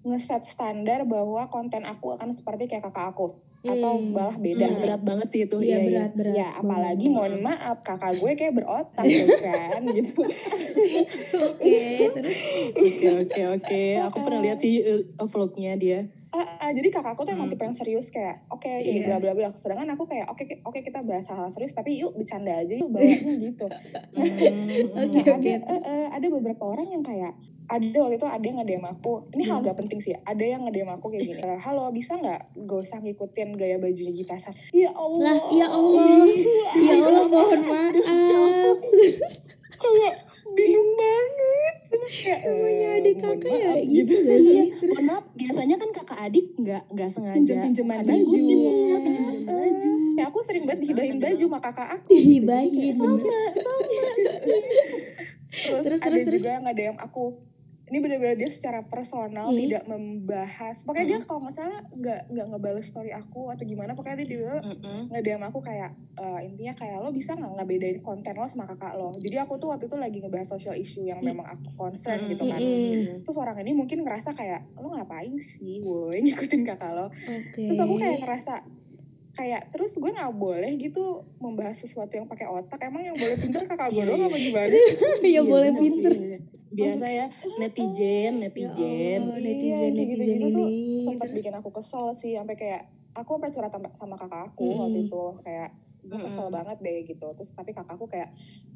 ngeset 0.03 0.43
standar 0.43 1.07
bahwa 1.07 1.47
konten 1.47 1.87
aku 1.87 2.19
akan 2.19 2.35
seperti 2.35 2.67
kayak 2.67 2.91
kakak 2.91 3.15
aku. 3.15 3.39
Atau 3.63 3.95
Hmm. 3.95 4.11
malah 4.11 4.35
Hmm, 4.35 4.43
beda. 4.45 4.67
berat 4.77 5.03
banget 5.03 5.29
sih 5.29 5.41
itu. 5.45 5.55
Iya 5.57 5.63
iya, 5.63 5.79
iya. 5.79 5.87
berat 5.87 6.13
berat. 6.13 6.35
Ya 6.35 6.49
apalagi 6.53 7.07
banget. 7.07 7.15
mohon 7.15 7.35
maaf 7.41 7.79
kakak 7.81 8.13
gue 8.15 8.31
kayak 8.35 8.55
berotak 8.55 9.05
tuh 9.05 9.39
kan 9.47 9.83
gitu. 9.89 10.23
Oke 11.33 11.79
terus 12.13 12.39
Oke 12.75 13.09
oke 13.23 13.43
oke. 13.55 13.83
Aku 14.03 14.17
pernah 14.21 14.41
lihat 14.41 14.59
sih 14.59 14.81
eh, 14.81 15.01
vlognya 15.21 15.75
dia. 15.77 16.01
Ah, 16.29 16.41
ah, 16.59 16.71
jadi 16.71 16.89
kakakku 16.89 17.23
tuh 17.23 17.37
emang 17.37 17.45
Hmm. 17.45 17.53
tipe 17.53 17.63
yang 17.63 17.77
serius 17.77 18.09
kayak 18.09 18.41
oke 18.49 18.65
Iya. 18.65 19.05
kayak 19.05 19.21
bla 19.21 19.31
bla 19.31 19.47
bla. 19.47 19.49
Sedangkan 19.53 19.87
aku 19.91 20.05
kayak 20.07 20.27
oke 20.27 20.43
oke 20.65 20.79
kita 20.81 20.99
bahas 21.01 21.29
hal, 21.29 21.39
-hal 21.39 21.49
serius 21.49 21.71
tapi 21.71 21.95
yuk 21.95 22.11
bercanda 22.13 22.57
aja 22.57 22.73
yuk 22.73 22.89
bawanya 22.89 23.33
gitu. 23.39 23.67
Hmm, 24.13 24.27
Oke, 24.99 25.21
Nah, 25.23 25.37
oke, 25.37 25.51
ada 25.51 25.61
terus? 25.61 25.85
eh, 25.85 25.93
eh, 25.95 26.07
ada 26.11 26.27
beberapa 26.29 26.65
orang 26.65 26.89
yang 26.89 27.05
kayak 27.05 27.37
ada 27.65 27.99
waktu 27.99 28.17
itu 28.17 28.25
ada 28.25 28.43
yang 28.43 28.59
nge-DM 28.59 28.85
aku 28.89 29.13
ini 29.31 29.43
hal 29.45 29.59
Hmm. 29.59 29.65
gak 29.65 29.77
penting 29.77 29.99
sih 29.99 30.15
ada 30.17 30.41
yang 30.41 30.63
nge-DM 30.63 30.91
aku 30.91 31.07
kayak 31.09 31.25
gini 31.25 31.39
"Eh, 31.39 31.59
halo 31.59 31.89
bisa 31.89 32.15
nggak 32.15 32.41
gak 32.61 32.81
usah 32.81 32.99
ngikutin 32.99 33.49
gaya 33.55 33.77
bajunya 33.77 34.13
Gita 34.13 34.37
Sas 34.37 34.59
ya 34.71 34.91
Allah 34.91 35.23
lah 35.23 35.39
ya 35.51 35.67
Allah 35.69 36.27
ya 36.75 36.95
Allah 36.99 37.25
mohon 37.25 37.61
maaf. 37.63 38.77
kayak 39.73 40.15
bingung 40.49 40.93
banget 40.93 41.77
Terus 41.85 42.15
kayak, 42.19 42.41
Namanya 42.43 42.87
eh, 42.87 42.97
adik 42.99 43.17
kakak 43.19 43.53
ya 43.53 43.69
maaf, 43.69 43.85
gitu 43.87 44.15
gak 44.19 44.39
sih? 44.43 44.65
Mohon 44.83 45.05
maaf, 45.07 45.25
biasanya 45.35 45.77
kan 45.77 45.91
kakak 45.93 46.19
adik 46.23 46.47
nggak 46.57 46.83
nggak 46.89 47.09
sengaja 47.11 47.53
ada 47.53 47.69
baju. 48.01 48.33
Iya. 48.33 48.41
pinjem-pinjem 48.41 49.45
baju. 49.45 49.91
Ya, 50.13 50.25
aku 50.27 50.39
sering 50.41 50.65
banget 50.65 50.81
dihibahin 50.83 51.19
baju 51.19 51.45
sama 51.47 51.59
kakak 51.59 51.89
aku 51.91 52.09
Dihibahin, 52.11 52.73
kayak, 52.73 52.95
bener. 52.95 53.21
sama 53.21 53.61
sama 53.61 53.81
terus, 55.53 55.85
Terus, 55.85 56.01
ada 56.01 56.09
terus, 56.11 56.23
terus. 56.27 56.41
juga 56.41 56.51
yang 56.51 56.65
nge-DM 56.65 56.97
aku 56.99 57.25
ini 57.93 58.01
benar-benar 58.01 58.35
dia 58.35 58.49
secara 58.49 58.81
personal 58.83 59.47
Hmm. 59.47 59.59
tidak 59.59 59.85
membahas 59.85 60.81
pokoknya 60.81 61.07
dia 61.07 61.19
kalau 61.21 61.41
nggak 61.41 61.53
salah 61.53 61.77
nggak 61.93 62.21
nggak 62.27 62.47
ngebales 62.49 62.87
story 62.87 63.13
aku 63.13 63.47
atau 63.47 63.63
gimana 63.63 63.93
pokoknya 63.93 64.17
dia 64.17 64.29
tiba-tiba 64.31 64.65
Mm-mm. 64.65 65.13
nge-DM 65.13 65.43
aku 65.43 65.61
kayak 65.61 65.93
eh, 66.15 66.41
intinya 66.43 66.73
kayak 66.73 66.97
lo 66.99 67.11
bisa 67.11 67.35
nggak 67.35 67.53
ngebedain 67.53 68.01
konten 68.01 68.33
lo 68.33 68.47
sama 68.47 68.65
kakak 68.67 68.97
lo 68.97 69.13
jadi 69.19 69.37
aku 69.41 69.57
tuh 69.57 69.69
waktu 69.69 69.85
itu 69.85 69.97
lagi 69.97 70.19
ngebahas 70.19 70.49
social 70.51 70.73
issue 70.75 71.05
yang 71.05 71.21
Hmm. 71.21 71.29
memang 71.31 71.47
aku 71.51 71.69
concern 71.77 72.17
Mm-mm. 72.19 72.33
gitu 72.33 72.45
kan 72.47 72.57
Mm-mm. 72.59 73.21
terus 73.21 73.37
orang 73.37 73.61
ini 73.61 73.73
mungkin 73.73 74.01
ngerasa 74.01 74.33
kayak 74.33 74.73
lo 74.75 74.89
ngapain 74.89 75.37
sih 75.37 75.79
woi 75.79 76.17
ngikutin 76.25 76.65
kakak 76.65 76.91
lo 76.91 77.13
Oke. 77.13 77.61
terus 77.63 77.77
aku 77.79 77.95
kayak 77.95 78.19
ngerasa 78.19 78.65
kayak 79.33 79.69
terus 79.69 79.93
gue 79.95 80.09
nggak 80.09 80.29
boleh 80.31 80.77
gitu 80.77 81.05
membahas 81.39 81.73
sesuatu 81.75 82.13
yang 82.13 82.25
pakai 82.27 82.45
otak 82.47 82.77
emang 82.83 83.01
yang 83.03 83.17
boleh 83.17 83.33
pinter 83.35 83.65
kakak 83.65 83.89
gue 83.89 83.97
Iya, 83.99 84.05
doang 84.07 84.19
iya. 84.19 84.29
apa 84.29 84.37
gimana 84.39 84.69
ya 84.71 84.89
Iya, 85.31 85.41
boleh 85.43 85.69
bener 85.71 85.89
sih. 86.13 86.41
Biasa 86.73 87.07
ya 87.07 87.27
netizen, 87.59 88.33
netizen. 88.43 89.21
Oh, 89.23 89.37
netizen, 89.37 89.61
Iya, 89.63 89.77
kayak 89.79 89.93
netizen 89.93 90.09
gitu-gitu 90.11 90.47
tuh 90.51 90.67
ini. 90.67 91.05
sempat 91.05 91.27
Terus? 91.29 91.37
bikin 91.39 91.55
aku 91.55 91.71
kesel 91.71 92.05
sih 92.13 92.33
sampai 92.35 92.57
kayak 92.57 92.83
aku 93.13 93.31
sampai 93.37 93.51
curhat 93.51 93.73
sama, 93.73 93.89
sama 93.93 94.15
kakak 94.17 94.43
aku 94.49 94.65
Mm-mm. 94.67 94.81
waktu 94.81 94.99
itu 95.05 95.23
kayak 95.43 95.69
gue 96.03 96.19
kesel 96.19 96.47
Mm-mm. 96.47 96.57
banget 96.57 96.79
deh 96.81 96.99
gitu 97.05 97.27
terus 97.33 97.51
tapi 97.53 97.71
kakakku 97.71 98.09
kayak 98.09 98.33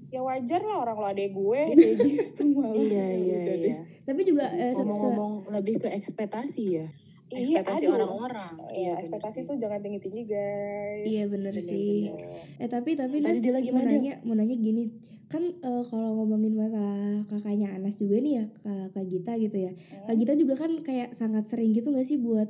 ya 0.07 0.23
wajar 0.23 0.63
lah 0.63 0.77
orang 0.79 0.97
lo 0.97 1.07
adek 1.09 1.33
gue 1.33 1.61
gitu 2.07 2.43
malah 2.55 2.77
Iya, 2.77 3.07
iya, 3.11 3.41
Udah 3.43 3.57
deh. 3.57 3.67
iya. 3.67 3.79
Tapi 4.05 4.21
juga 4.23 4.45
eh, 4.53 4.71
Ngomong-ngomong 4.71 5.33
lebih 5.51 5.75
ke 5.81 5.89
ekspektasi 5.91 6.63
ya. 6.71 6.87
Iya, 7.27 7.59
Ekspektasi 7.59 7.85
orang-orang. 7.89 8.53
Iya, 8.71 8.91
bener 8.93 9.03
ekspektasi 9.03 9.35
sih. 9.37 9.45
tuh 9.45 9.57
jangan 9.57 9.81
tinggi-tinggi 9.81 10.23
guys. 10.25 11.05
Iya, 11.05 11.25
bener 11.27 11.55
sih. 11.57 12.15
Eh 12.57 12.69
tapi 12.69 12.95
tapi 12.95 13.19
Tadi 13.19 13.27
Nas 13.29 13.43
dia 13.43 13.51
lagi 13.51 13.69
mau 13.69 13.83
nanya 13.83 14.23
mau 14.23 14.33
nanya 14.33 14.55
gini 14.55 14.95
kan 15.27 15.43
eh, 15.43 15.83
kalau 15.85 16.23
ngomongin 16.23 16.55
masalah 16.55 17.27
kakaknya 17.27 17.75
Anas 17.75 17.99
juga 17.99 18.15
nih 18.17 18.33
ya 18.33 18.45
kak, 18.57 18.95
kak 18.95 19.05
Gita 19.07 19.33
gitu 19.37 19.59
ya 19.59 19.73
kak 20.01 20.07
Hmm. 20.09 20.21
Gita 20.23 20.33
juga 20.33 20.55
kan 20.55 20.71
kayak 20.81 21.11
sangat 21.13 21.51
sering 21.51 21.75
gitu 21.75 21.91
gak 21.91 22.07
sih 22.07 22.15
buat 22.15 22.47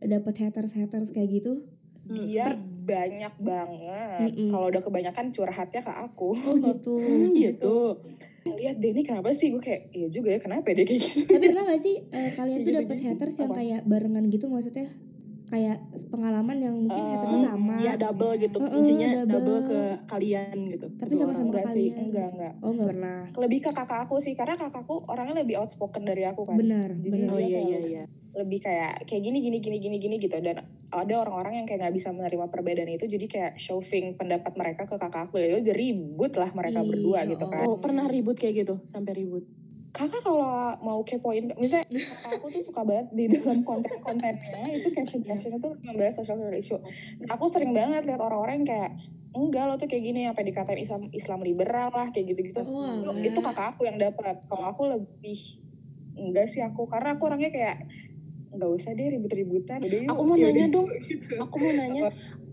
dapet 0.00 0.34
haters 0.38 0.72
haters 0.72 1.10
kayak 1.10 1.26
gitu 1.34 1.66
Dia 2.06 2.54
banyak 2.80 3.34
banget. 3.36 4.30
Mm-mm. 4.30 4.46
Kalau 4.48 4.66
udah 4.68 4.78
kebanyakan 4.80 5.30
curhatnya 5.30 5.78
ke 5.80 5.92
aku. 5.92 6.30
oh 6.32 6.54
gitu 6.56 6.94
Hmm, 6.96 7.30
gitu. 7.36 7.98
Lihat 8.42 8.76
deh 8.76 8.90
ini 8.90 9.02
kenapa 9.02 9.30
sih 9.30 9.48
gue 9.48 9.60
kayak 9.60 9.92
iya 9.92 10.08
juga 10.08 10.32
ya 10.32 10.40
kenapa 10.40 10.72
ya 10.72 10.80
dia 10.80 10.86
kayak 10.88 11.02
gitu 11.02 11.20
Tapi 11.28 11.46
pernah 11.46 11.64
gak 11.66 11.80
sih 11.80 11.96
eh, 12.00 12.30
kalian 12.32 12.58
tuh 12.58 12.72
gitu-gitu. 12.72 13.04
haters 13.04 13.36
yang 13.36 13.50
Apa? 13.50 13.58
kayak 13.58 13.80
barengan 13.84 14.24
gitu 14.26 14.46
maksudnya? 14.46 14.88
Kayak 15.50 15.78
pengalaman 16.08 16.56
yang 16.56 16.74
mungkin 16.78 17.02
Eh, 17.02 17.10
hatersnya 17.10 17.40
sama. 17.50 17.74
Ya 17.82 17.98
double 17.98 18.38
gitu, 18.38 18.56
Heeh, 18.56 18.70
kuncinya 18.70 19.08
double. 19.18 19.30
double 19.34 19.58
ke 19.66 19.78
kalian 20.06 20.54
gitu. 20.70 20.86
Tapi 20.94 21.12
sama-sama 21.12 21.50
enggak 21.50 21.64
ke 21.64 21.74
sih 21.74 21.86
kalian. 21.90 22.06
enggak 22.06 22.28
enggak 22.30 22.52
Oh 22.62 22.70
nggak 22.70 22.86
pernah. 22.86 23.18
lebih 23.34 23.58
ke 23.60 23.70
kakak 23.74 24.00
aku 24.06 24.16
sih 24.22 24.32
karena 24.32 24.54
kakakku 24.54 24.96
orangnya 25.04 25.42
lebih 25.42 25.58
outspoken 25.58 26.06
dari 26.06 26.22
aku 26.22 26.46
kan 26.46 26.54
Benar, 26.54 26.94
Jadi 26.94 27.10
benar. 27.10 27.34
Oh 27.34 27.40
iya 27.42 27.60
iya 27.60 27.78
iya. 27.82 28.02
Lebih 28.30 28.62
kayak 28.62 29.04
kayak 29.06 29.22
gini 29.22 29.38
gini 29.42 29.58
gini 29.58 29.78
gini 29.82 29.96
gini 29.98 30.16
gitu. 30.22 30.36
Dan 30.38 30.62
ada 30.90 31.14
orang-orang 31.22 31.62
yang 31.62 31.66
kayak 31.66 31.86
nggak 31.86 31.94
bisa 31.94 32.10
menerima 32.10 32.46
perbedaan 32.50 32.90
itu 32.90 33.06
jadi 33.06 33.26
kayak 33.26 33.52
shoving 33.58 34.14
pendapat 34.18 34.52
mereka 34.58 34.86
ke 34.86 34.96
kakak 34.98 35.30
aku. 35.30 35.38
Ya 35.38 35.58
udah 35.58 35.76
ribut 35.76 36.32
lah 36.38 36.50
mereka 36.54 36.82
Ih, 36.82 36.88
berdua 36.88 37.20
gitu 37.26 37.44
kan. 37.46 37.64
Oh 37.66 37.78
pernah 37.78 38.06
ribut 38.06 38.38
kayak 38.38 38.66
gitu? 38.66 38.74
Sampai 38.86 39.14
ribut. 39.16 39.46
kakak 39.90 40.22
kalau 40.22 40.78
mau 40.86 41.02
kepoin 41.02 41.50
misalnya 41.58 41.82
aku 42.30 42.46
tuh 42.54 42.62
suka 42.62 42.86
banget 42.86 43.10
di 43.10 43.26
dalam 43.26 43.66
konten-kontennya 43.66 44.70
itu 44.70 44.86
caption-caption 44.94 45.58
itu 45.58 45.68
membahas 45.82 46.14
social 46.22 46.38
issue. 46.54 46.78
Nah, 47.18 47.34
aku 47.34 47.50
sering 47.50 47.74
banget 47.74 48.06
lihat 48.06 48.22
orang-orang 48.22 48.62
yang 48.62 48.68
kayak 48.70 48.90
enggak 49.30 49.64
lo 49.70 49.74
tuh 49.78 49.86
kayak 49.86 50.02
gini 50.02 50.26
apa 50.26 50.42
dikatain 50.42 50.82
Islam 50.82 51.06
Islam 51.14 51.42
liberal 51.46 51.90
lah 51.94 52.10
kayak 52.10 52.34
gitu-gitu. 52.34 52.66
Oh, 52.66 53.14
itu 53.18 53.38
kakak 53.38 53.74
aku 53.74 53.86
yang 53.86 53.98
dapat 53.98 54.42
kalau 54.50 54.64
aku 54.74 54.82
lebih 54.90 55.38
enggak 56.18 56.46
sih 56.50 56.60
aku 56.60 56.90
karena 56.90 57.14
aku 57.14 57.30
orangnya 57.30 57.50
kayak 57.54 57.76
nggak 58.50 58.70
usah 58.70 58.90
deh 58.98 59.06
ribut-ributan 59.14 59.78
Aku 60.10 60.22
mau 60.26 60.34
nanya 60.34 60.66
dong. 60.66 60.86
gitu. 61.06 61.38
Aku 61.38 61.56
mau 61.62 61.70
nanya, 61.70 62.10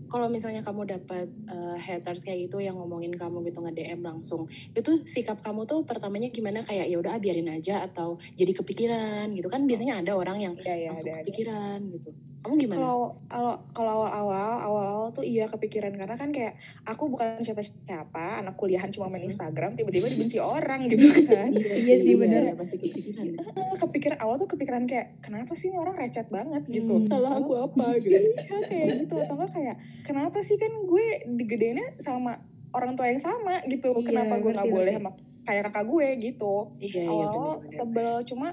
kalau 0.08 0.30
misalnya 0.32 0.64
kamu 0.64 0.88
dapat 0.88 1.28
eh, 1.28 1.76
haters 1.76 2.24
kayak 2.24 2.48
gitu 2.48 2.62
yang 2.62 2.78
ngomongin 2.78 3.12
kamu 3.12 3.44
gitu 3.44 3.60
nge 3.60 3.72
DM 3.76 4.00
langsung, 4.00 4.46
itu 4.72 4.90
sikap 5.04 5.42
kamu 5.42 5.66
tuh 5.68 5.82
pertamanya 5.84 6.30
gimana? 6.30 6.62
Kayak 6.64 6.86
ya 6.88 6.96
udah 6.96 7.18
ah, 7.18 7.20
biarin 7.20 7.50
aja 7.50 7.84
atau 7.84 8.16
jadi 8.32 8.54
kepikiran 8.56 9.34
gitu 9.34 9.50
kan? 9.50 9.66
Biasanya 9.66 10.00
ada 10.00 10.16
orang 10.16 10.38
yang 10.40 10.54
Iya, 10.56 10.74
iya, 10.74 10.88
langsung 10.94 11.10
ada, 11.10 11.18
ada. 11.18 11.24
kepikiran 11.26 11.78
gitu. 11.92 12.10
Kamu 12.38 12.54
gimana? 12.54 12.78
Kalau 12.78 12.98
kalau 13.26 13.54
kalau 13.74 14.06
awal 14.06 14.62
awal 14.62 14.84
awal 14.94 15.06
tuh 15.10 15.26
iya 15.26 15.50
kepikiran 15.50 15.90
karena 15.98 16.14
kan 16.14 16.30
kayak 16.30 16.54
aku 16.86 17.10
bukan 17.10 17.42
siapa-siapa, 17.42 18.38
anak 18.38 18.54
kuliahan 18.54 18.94
cuma 18.94 19.10
main 19.10 19.26
Instagram, 19.26 19.74
tiba-tiba 19.74 20.06
dibenci 20.06 20.38
orang 20.38 20.86
gitu 20.86 21.02
kan. 21.30 21.50
Iya 21.58 21.96
sih, 21.98 22.14
bener. 22.14 22.52
ya, 22.52 22.54
pasti 22.54 22.78
kepikiran. 22.78 23.24
ya. 23.26 23.36
Eh, 23.42 23.76
kepikiran 23.76 24.18
awal 24.22 24.38
tuh 24.38 24.46
kepikiran 24.46 24.86
kayak 24.86 25.18
kenapa 25.18 25.58
sih 25.58 25.74
ini 25.74 25.82
orang 25.82 25.98
recet 25.98 26.30
banget 26.30 26.62
gitu. 26.70 27.02
Hmm. 27.02 27.06
Salah 27.10 27.42
aku 27.42 27.52
apa 27.58 27.96
gitu? 28.06 28.14
Iya 28.14 28.58
kayak 28.70 28.86
gitu 29.02 29.14
atau 29.18 29.34
enggak 29.34 29.50
kayak 29.58 29.76
kenapa 30.06 30.38
sih 30.40 30.54
kan 30.54 30.70
gue 30.70 31.06
digedeinnya 31.26 31.98
sama 31.98 32.38
orang 32.70 32.94
tua 32.94 33.10
yang 33.10 33.18
sama 33.18 33.58
gitu. 33.66 33.90
Iya, 33.98 34.06
kenapa 34.06 34.38
gue 34.38 34.52
nggak 34.54 34.70
boleh 34.70 34.92
sama 34.94 35.10
kayak 35.42 35.62
kakak 35.72 35.84
gue 35.90 36.06
gitu. 36.22 36.54
Iya 36.78 37.02
iya 37.02 37.24
awal 37.26 37.64
benar-benar. 37.64 37.72
sebel 37.74 38.14
cuma 38.28 38.48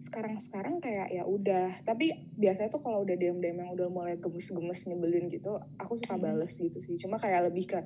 sekarang 0.00 0.40
sekarang 0.40 0.74
kayak 0.80 1.12
ya 1.12 1.28
udah 1.28 1.84
tapi 1.84 2.08
biasanya 2.34 2.72
tuh 2.72 2.80
kalau 2.80 3.04
udah 3.04 3.12
dm 3.14 3.36
dm 3.36 3.60
yang 3.60 3.70
udah 3.70 3.92
mulai 3.92 4.16
gemes-gemes 4.16 4.88
nyebelin 4.88 5.28
gitu 5.28 5.60
aku 5.76 6.00
suka 6.00 6.16
Hmm. 6.16 6.24
bales 6.24 6.56
gitu 6.56 6.80
sih 6.80 6.96
cuma 6.96 7.20
kayak 7.20 7.52
lebih 7.52 7.68
ke 7.68 7.78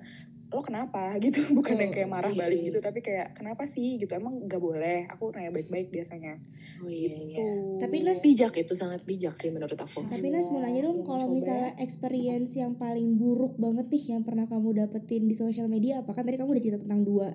lo 0.48 0.62
kenapa 0.62 1.10
gitu 1.24 1.50
bukan 1.50 1.74
yang 1.74 1.90
kayak 1.90 2.06
marah 2.06 2.30
iya, 2.30 2.38
balik 2.38 2.58
iya. 2.62 2.66
gitu 2.70 2.78
tapi 2.78 3.02
kayak 3.02 3.34
kenapa 3.34 3.66
sih 3.66 3.98
gitu 3.98 4.14
emang 4.14 4.46
nggak 4.46 4.62
boleh 4.62 5.10
aku 5.10 5.34
nanya 5.34 5.50
baik-baik 5.50 5.90
biasanya 5.90 6.38
Oh 6.74 6.90
iya 6.90 7.16
iya. 7.16 7.38
Tuh. 7.38 7.86
Tapi 7.86 8.02
Nas- 8.02 8.20
Bijak 8.20 8.54
itu 8.58 8.74
sangat 8.74 9.06
bijak 9.06 9.32
sih 9.38 9.48
menurut 9.48 9.78
aku. 9.78 10.04
Tapi 10.04 10.26
Nas 10.28 10.50
mau 10.50 10.58
nanya 10.58 10.84
dong 10.84 11.06
kalau 11.06 11.30
coba 11.30 11.32
misalnya 11.32 11.70
experience 11.78 12.52
yang 12.52 12.74
paling 12.74 13.14
buruk 13.14 13.54
banget 13.56 13.86
nih 13.88 14.18
yang 14.18 14.22
pernah 14.26 14.44
kamu 14.44 14.82
dapetin 14.82 15.24
di 15.24 15.38
sosial 15.38 15.70
media 15.70 16.02
apa 16.02 16.12
kan 16.12 16.26
tadi 16.26 16.34
kamu 16.34 16.50
udah 16.50 16.62
cerita 16.62 16.78
tentang 16.82 17.06
dua 17.06 17.30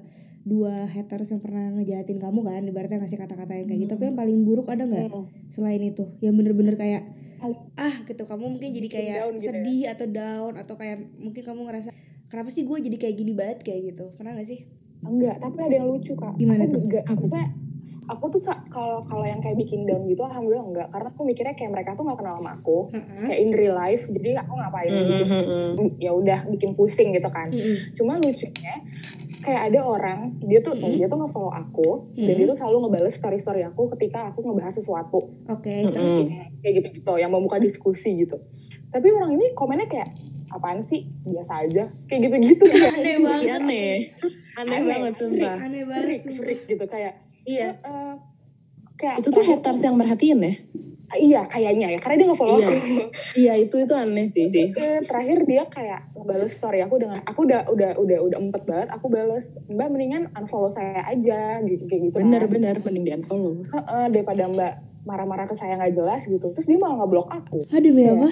dua 0.50 0.74
haters 0.86 1.29
yang 1.29 1.38
pernah 1.38 1.70
ngejahatin 1.72 2.18
kamu 2.18 2.39
kan 2.41 2.62
ibaratnya 2.63 2.98
ngasih 3.00 3.20
kata-kata 3.20 3.53
yang 3.53 3.68
kayak 3.68 3.79
gitu 3.79 3.91
tapi 3.91 4.03
yang 4.08 4.18
paling 4.18 4.38
buruk 4.41 4.65
ada 4.68 4.84
nggak 4.84 5.08
Hmm. 5.08 5.29
selain 5.48 5.79
itu 5.79 6.10
yang 6.20 6.34
bener-bener 6.34 6.74
kayak 6.74 7.06
ah 7.77 7.96
gitu 8.03 8.24
kamu 8.24 8.46
mungkin 8.50 8.70
jadi 8.74 8.88
kayak 8.89 9.15
down 9.22 9.34
gitu 9.34 9.39
ya? 9.39 9.50
sedih 9.53 9.82
atau 9.88 10.08
down 10.10 10.53
atau 10.56 10.75
kayak 10.75 10.98
mungkin 11.15 11.39
kamu 11.39 11.60
ngerasa 11.63 11.89
kenapa 12.27 12.50
sih 12.50 12.65
gue 12.65 12.77
jadi 12.82 12.98
kayak 12.98 13.15
gini 13.15 13.32
banget 13.32 13.60
kayak 13.62 13.82
gitu 13.88 14.12
pernah 14.12 14.34
gak 14.34 14.44
sih 14.44 14.68
enggak 15.00 15.39
tapi 15.39 15.56
ada 15.62 15.75
yang 15.75 15.88
lucu 15.88 16.12
kak 16.13 16.36
Gimana 16.36 16.65
aku 16.65 16.74
tuh? 16.74 16.82
enggak 16.84 17.03
Apa 17.06 17.22
tuh? 17.22 17.48
aku 18.10 18.25
tuh 18.27 18.41
kalau 18.68 19.06
kalau 19.06 19.22
yang 19.24 19.38
kayak 19.38 19.56
bikin 19.56 19.86
down 19.86 20.03
gitu 20.03 20.20
alhamdulillah 20.20 20.65
enggak 20.68 20.88
karena 20.89 21.08
aku 21.08 21.22
mikirnya 21.24 21.53
kayak 21.53 21.72
mereka 21.72 21.89
tuh 21.94 22.03
nggak 22.03 22.18
kenal 22.18 22.36
sama 22.36 22.51
aku 22.53 22.77
Heeh. 22.89 23.24
kayak 23.24 23.39
in 23.39 23.51
real 23.53 23.75
life 23.77 24.03
jadi 24.10 24.29
aku 24.39 24.51
ngapain 24.51 24.89
Mhm, 24.89 25.00
gitu 25.00 25.24
mhm. 25.24 25.88
ya 25.98 26.12
udah 26.12 26.39
bikin 26.50 26.74
pusing 26.74 27.13
gitu 27.13 27.29
kan 27.29 27.48
Mm-mm. 27.48 27.94
cuma 27.94 28.18
lucunya 28.18 28.75
kayak 29.39 29.62
ada 29.67 29.79
orang 29.81 30.19
dia 30.39 30.60
tuh 30.60 30.74
Hmm. 30.74 30.93
dia 30.93 31.05
tuh 31.05 31.17
nge-follow 31.17 31.50
aku 31.50 31.89
dan 32.13 32.27
Hmm. 32.27 32.38
dia 32.38 32.46
tuh 32.46 32.58
selalu 32.58 32.77
ngebales 32.84 33.13
story 33.13 33.38
story 33.38 33.62
aku 33.62 33.88
ketika 33.93 34.29
aku 34.29 34.39
ngebahas 34.41 34.74
sesuatu 34.74 35.31
oke 35.43 35.65
Mm-mm. 35.65 35.89
terus 35.89 36.17
kayak 36.60 36.74
gitu 36.77 36.88
gitu 36.93 37.13
yang 37.15 37.29
membuka 37.29 37.58
diskusi 37.58 38.15
gitu 38.17 38.36
tapi 38.88 39.08
orang 39.10 39.34
ini 39.34 39.53
komennya 39.53 39.86
kayak 39.86 40.12
apaan 40.50 40.81
sih 40.81 41.05
biasa 41.24 41.62
aja 41.62 41.88
kayak 42.05 42.22
gitu 42.25 42.36
gitu 42.43 42.65
Aneh 42.65 43.17
banget. 43.19 43.46
Iya, 43.46 43.55
aneh. 43.55 43.93
Aneh 44.55 44.75
Aneh. 44.75 44.88
banget 44.89 45.13
sumpah. 45.15 45.55
aneh 45.62 45.84
banget 45.84 46.25
freak 46.27 46.62
gitu 46.65 46.86
kayak 46.86 47.13
Iya. 47.46 47.77
eh, 47.79 48.13
kayak 48.96 49.22
Itu 49.22 49.29
tuh 49.29 49.41
haters 49.41 49.81
yang 49.81 49.93
merhatiin 49.93 50.41
ya? 50.41 50.53
Iya 51.16 51.42
kayaknya 51.44 51.89
ya 51.89 52.00
karena 52.00 52.16
dia 52.18 52.28
nge-follow 52.28 52.56
Iya. 52.56 52.68
aku 52.68 52.78
Iya 53.36 53.54
itu 53.58 53.75
itu 53.80 53.94
aneh 53.94 54.25
sih. 54.25 54.46
Eh, 54.51 55.01
terakhir 55.01 55.42
dia 55.44 55.63
kayak 55.66 56.13
ngebales 56.13 56.51
story 56.51 56.80
aku 56.80 56.98
dengan 56.98 57.18
aku 57.24 57.44
udah 57.44 57.66
udah 57.66 57.92
udah 57.96 58.20
udah 58.22 58.38
empet 58.38 58.63
banget 58.63 58.88
aku 58.89 59.08
bales 59.08 59.58
mbak 59.66 59.88
mendingan 59.88 60.30
unfollow 60.34 60.68
saya 60.68 61.01
aja 61.01 61.58
gitu 61.62 61.84
kayak 61.84 62.01
gitu 62.04 62.16
kan. 62.16 62.24
Bener-bener 62.24 62.75
mending 62.78 63.04
di 63.04 63.12
unfollow. 63.16 63.58
Heeh, 63.63 64.06
daripada 64.10 64.46
mbak 64.46 64.74
marah-marah 65.00 65.46
ke 65.46 65.56
saya 65.56 65.74
nggak 65.75 65.96
jelas 65.96 66.22
gitu 66.24 66.51
terus 66.51 66.68
dia 66.68 66.75
malah 66.75 67.01
ngeblok 67.01 67.32
aku 67.32 67.63
aduh 67.66 67.89
Iya. 67.89 68.13
apa 68.13 68.30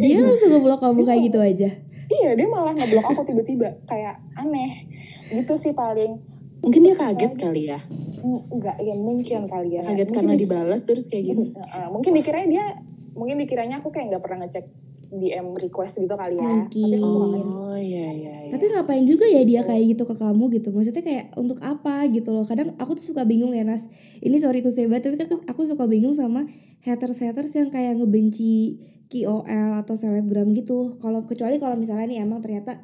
dia 0.00 0.18
langsung 0.18 0.50
ngeblok 0.50 0.80
kamu 0.80 1.00
kayak 1.04 1.20
gitu 1.22 1.38
aja 1.38 1.68
iya 2.10 2.30
dia 2.32 2.48
malah 2.48 2.72
ngeblok 2.74 3.06
aku 3.06 3.22
tiba-tiba 3.22 3.68
kayak 3.84 4.18
aneh 4.34 4.88
gitu 5.30 5.54
sih 5.54 5.70
paling 5.70 6.18
Mungkin 6.60 6.80
dia 6.82 6.92
kaget 6.94 7.32
kali 7.38 7.62
ya. 7.68 7.80
Mm, 8.20 8.40
enggak 8.52 8.76
ya 8.78 8.94
mungkin 8.94 9.40
kali 9.44 9.68
ya 9.76 9.82
Kaget 9.82 10.06
Mungkin 10.06 10.16
karena 10.16 10.34
di- 10.34 10.40
dibalas 10.44 10.80
terus 10.84 11.06
kayak 11.08 11.24
gitu. 11.32 11.44
Heeh, 11.52 11.86
mungkin 11.88 12.12
dikiranya 12.14 12.48
dia 12.48 12.64
mungkin 13.10 13.36
dikiranya 13.38 13.76
aku 13.80 13.90
kayak 13.90 14.06
nggak 14.14 14.22
pernah 14.22 14.46
ngecek 14.46 14.66
DM 15.10 15.58
request 15.58 15.98
gitu 15.98 16.14
kali 16.14 16.38
ya 16.38 16.46
Mungkin. 16.46 16.86
tapi 16.86 17.02
nggak. 17.02 17.42
Oh 17.42 17.74
iya 17.74 18.06
iya 18.14 18.34
iya. 18.46 18.50
Tapi 18.54 18.64
ngapain 18.70 19.04
juga 19.04 19.26
ya 19.26 19.42
dia 19.42 19.66
kayak 19.66 19.94
gitu 19.94 20.06
ke 20.06 20.14
kamu 20.14 20.44
gitu 20.54 20.70
Maksudnya 20.70 21.02
kayak 21.02 21.24
untuk 21.34 21.58
apa 21.62 22.06
gitu 22.06 22.30
loh 22.30 22.46
Kadang 22.46 22.78
aku 22.78 22.94
tuh 22.94 23.10
suka 23.10 23.22
bingung 23.22 23.50
ya 23.50 23.62
Nas 23.62 23.90
Ini 24.18 24.38
sorry 24.38 24.62
tuh 24.62 24.70
sebat 24.70 25.02
Tapi 25.02 25.18
kan 25.18 25.26
aku, 25.30 25.38
aku 25.46 25.60
suka 25.66 25.86
bingung 25.86 26.14
sama 26.14 26.46
haters-haters 26.82 27.50
yang 27.54 27.70
kayak 27.70 27.98
ngebenci 27.98 28.78
KOL 29.06 29.82
atau 29.82 29.94
selebgram 29.94 30.50
gitu 30.50 30.98
Kalau 30.98 31.26
kecuali 31.26 31.58
kalau 31.58 31.74
misalnya 31.74 32.06
nih 32.06 32.18
emang 32.22 32.38
ternyata 32.38 32.82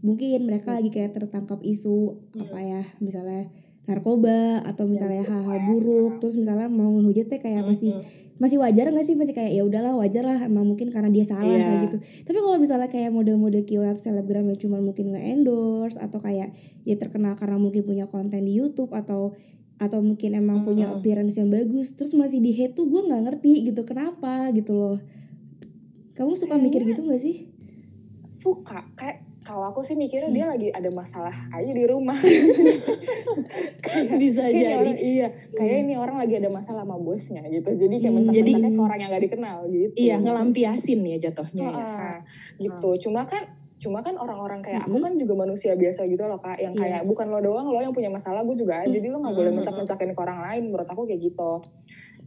Mungkin 0.00 0.46
mereka 0.46 0.74
lagi 0.74 0.90
kayak 0.90 1.14
tertangkap 1.14 1.58
isu 1.62 2.18
Apa 2.34 2.58
ya 2.58 2.82
misalnya 2.98 3.46
narkoba 3.90 4.62
atau 4.62 4.86
misalnya 4.86 5.26
hal-hal 5.26 5.58
buruk 5.66 6.22
terus 6.22 6.38
misalnya 6.38 6.70
mau 6.70 6.94
ngehujatnya 6.94 7.38
kayak 7.38 7.66
masih 7.66 7.92
masih 8.40 8.56
wajar 8.56 8.88
nggak 8.88 9.04
sih? 9.04 9.18
Masih 9.18 9.36
kayak 9.36 9.52
ya 9.52 9.66
udahlah 9.66 9.92
wajar 9.98 10.24
lah 10.24 10.40
emang 10.40 10.64
mungkin 10.64 10.88
karena 10.88 11.12
dia 11.12 11.28
salah 11.28 11.44
Iya. 11.44 11.60
kayak 11.60 11.80
gitu. 11.84 11.96
Tapi 12.24 12.38
kalau 12.40 12.56
misalnya 12.56 12.88
kayak 12.88 13.12
model-model 13.12 13.68
KOL 13.68 13.84
atau 13.84 14.00
selebgram 14.00 14.48
yang 14.48 14.56
cuma 14.56 14.80
mungkin 14.80 15.12
nge-endorse 15.12 16.00
atau 16.00 16.24
kayak 16.24 16.56
ya 16.86 16.96
terkenal 16.96 17.36
karena 17.36 17.60
mungkin 17.60 17.84
punya 17.84 18.08
konten 18.08 18.40
di 18.40 18.56
YouTube 18.56 18.96
atau 18.96 19.36
atau 19.76 20.00
mungkin 20.00 20.36
emang 20.36 20.64
punya 20.64 20.88
Mhm. 20.88 20.94
appearance 20.96 21.36
yang 21.36 21.48
bagus 21.48 21.92
terus 21.92 22.12
masih 22.12 22.40
di 22.40 22.52
hate 22.52 22.72
tuh 22.72 22.88
gue 22.88 23.00
nggak 23.00 23.22
ngerti 23.28 23.68
gitu 23.68 23.84
kenapa 23.84 24.48
gitu 24.52 24.72
loh. 24.72 24.98
Kamu 26.12 26.36
suka 26.36 26.56
mikir 26.56 26.84
gitu 26.84 27.00
gak 27.04 27.16
sih? 27.16 27.48
Suka 28.28 28.84
kayak 28.92 29.24
kalau 29.50 29.66
aku 29.66 29.82
sih 29.82 29.94
mikirnya 29.94 30.30
dia 30.30 30.46
lagi 30.46 30.70
ada 30.70 30.86
masalah 30.88 31.34
aja 31.50 31.66
di 31.68 31.82
rumah 31.84 32.14
Bisa 34.14 34.46
Kayak 34.46 34.54
jadi. 34.54 34.74
orang, 34.76 34.96
iya 34.96 35.26
kayak 35.50 35.76
ini 35.82 35.94
orang 35.96 36.16
lagi 36.16 36.34
ada 36.36 36.46
masalah 36.48 36.82
sama 36.82 36.94
bosnya 36.96 37.42
gitu 37.44 37.66
jadi 37.68 37.94
kayak 37.98 38.14
Hmm, 38.14 38.30
jadi- 38.30 38.54
ke 38.54 38.78
orang 38.78 38.98
yang 39.00 39.10
gak 39.10 39.24
dikenal 39.26 39.56
gitu 39.66 39.94
Iya 39.96 40.14
ngelampiasin 40.18 41.00
ya 41.02 41.16
jatuhnya 41.20 41.66
ya. 41.66 41.74
Ah, 41.74 42.18
gitu 42.56 42.90
cuma 43.02 43.26
kan 43.26 43.42
cuma 43.76 43.98
kan 43.98 44.12
orang-orang 44.14 44.60
kayak 44.60 44.84
aku 44.84 44.92
Mm-mm. 44.92 45.02
kan 45.02 45.12
juga 45.16 45.34
manusia 45.40 45.72
biasa 45.72 46.04
gitu 46.04 46.20
loh 46.22 46.36
kak 46.36 46.60
yang 46.60 46.70
Iya. 46.70 47.00
kayak 47.00 47.02
bukan 47.08 47.26
lo 47.26 47.40
doang 47.40 47.66
lo 47.66 47.80
yang 47.80 47.90
punya 47.90 48.06
masalah 48.06 48.44
gue 48.44 48.52
juga 48.54 48.76
ada 48.78 48.86
jadi 48.86 49.08
lo 49.08 49.18
nggak 49.18 49.32
boleh 49.32 49.48
Mm-mm. 49.48 49.58
mencak-mencakin 49.58 50.12
ke 50.12 50.20
orang 50.20 50.38
lain 50.42 50.62
menurut 50.68 50.84
aku 50.86 51.02
kayak 51.04 51.20
gitu 51.24 51.52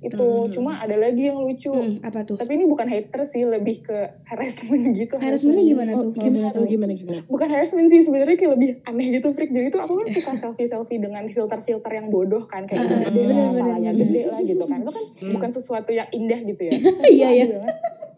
itu 0.03 0.19
Mm-mm. 0.19 0.51
cuma 0.51 0.75
ada 0.75 0.93
lagi 0.93 1.25
yang 1.25 1.39
lucu. 1.39 1.71
Hmm, 1.71 1.95
apa 1.99 2.21
tuh? 2.21 2.35
Tapi 2.35 2.51
ini 2.53 2.65
bukan 2.65 2.85
hater 2.85 3.23
sih 3.23 3.41
lebih 3.41 3.81
ke 3.81 3.97
harassment 4.25 4.91
gitu. 4.91 5.15
Harassmentnya 5.15 5.63
gimana 5.63 5.91
Oh, 5.93 6.03
tuh 6.03 6.11
kalau 6.11 6.25
gimana 6.27 6.47
tuh? 6.51 6.65
gimana 6.65 6.91
gimana? 6.91 7.19
bukan 7.25 7.47
harassment 7.47 7.87
sih 7.87 7.99
sebenarnya 7.99 8.35
kayak 8.35 8.51
lebih 8.53 8.69
aneh 8.83 9.07
gitu 9.13 9.31
Frik. 9.31 9.49
Jadi 9.49 9.67
tuh 9.69 9.79
aku 9.79 9.93
kan 9.95 10.07
suka 10.09 10.31
selfie 10.43 10.67
selfie 10.67 10.99
dengan 10.99 11.23
filter 11.25 11.59
filter 11.59 11.91
yang 11.93 12.07
bodoh 12.07 12.43
kan. 12.45 12.63
Kayak 12.63 12.83
Ah, 12.85 12.99
gede 13.05 13.21
lah 13.25 13.49
palanya 13.53 13.91
gede 13.91 14.21
lah 14.25 14.39
gitu 14.39 14.63
kan. 14.63 14.79
Itu 14.79 14.91
kan 14.91 15.03
bukan 15.31 15.49
sesuatu 15.49 15.89
yang 15.89 16.09
indah 16.09 16.39
gitu 16.43 16.61
ya? 16.61 16.73
Iya, 17.15 17.27
iya. 17.33 17.45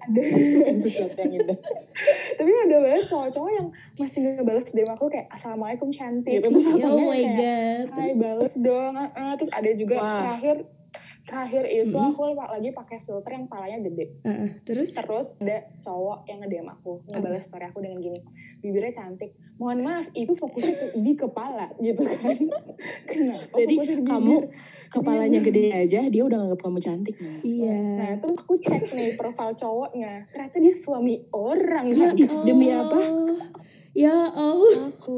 Ada 0.01 0.21
sesuatu 0.79 1.17
yang 1.19 1.33
indah. 1.35 1.57
Tapi 2.37 2.49
ada 2.51 2.75
banget 2.79 3.03
cowok-cowok 3.07 3.51
yang 3.51 3.67
masih 3.95 4.19
ngebales 4.23 4.69
DM 4.69 4.91
aku 4.91 5.05
kayak 5.07 5.27
assalamualaikum 5.29 5.89
cantik. 5.89 6.33
Gitu. 6.35 6.45
Terus 6.45 6.65
oh 6.83 6.99
my 6.99 7.13
kayak, 7.15 7.33
god. 7.35 7.85
Hai 7.91 8.11
bales 8.13 8.53
dong. 8.59 8.93
Ah, 8.95 9.33
terus 9.33 9.49
ada 9.49 9.69
juga 9.71 9.95
Wah. 9.95 10.13
terakhir 10.21 10.55
terakhir 11.25 11.65
itu 11.65 11.89
Mm-mm. 11.89 12.13
aku 12.13 12.21
lagi 12.31 12.69
pakai 12.69 12.97
filter 13.01 13.31
yang 13.33 13.49
palanya 13.49 13.81
gede. 13.81 14.05
Ah. 14.21 14.45
terus? 14.61 14.93
Terus 14.93 15.27
ada 15.41 15.57
cowok 15.81 16.29
yang 16.29 16.37
nge-DM 16.39 16.67
aku 16.69 17.01
ngebales 17.09 17.43
story 17.43 17.65
aku 17.65 17.81
dengan 17.81 17.97
gini 17.97 18.19
bibirnya 18.61 18.93
cantik. 18.93 19.33
Mohon 19.55 19.79
maaf 19.81 20.07
itu 20.13 20.33
fokusnya 20.33 20.73
ke- 20.75 20.93
di 20.99 21.13
kepala 21.13 21.65
gitu 21.85 22.01
kan. 22.01 22.37
Kenapa 23.05 23.55
Jadi 23.55 23.75
kamu 24.01 24.35
kepalanya 24.87 25.39
gede 25.41 25.63
aja 25.71 25.99
dia 26.05 26.23
udah 26.23 26.37
nganggap 26.39 26.61
kamu 26.61 26.79
cantik. 26.79 27.15
Mas 27.17 27.41
iya. 27.41 27.73
Nah 27.73 28.11
terus 28.17 28.37
aku 28.37 28.53
cek 28.57 28.83
nih 28.93 29.09
profil 29.17 29.49
cowoknya. 29.53 30.29
Ternyata 30.29 30.57
dia 30.61 30.75
suami 30.75 31.25
orang 31.31 31.85
kan 31.89 32.13
demi 32.45 32.69
apa? 32.69 32.99
Ya 33.95 34.11
Allah 34.27 34.91
aku 34.91 35.17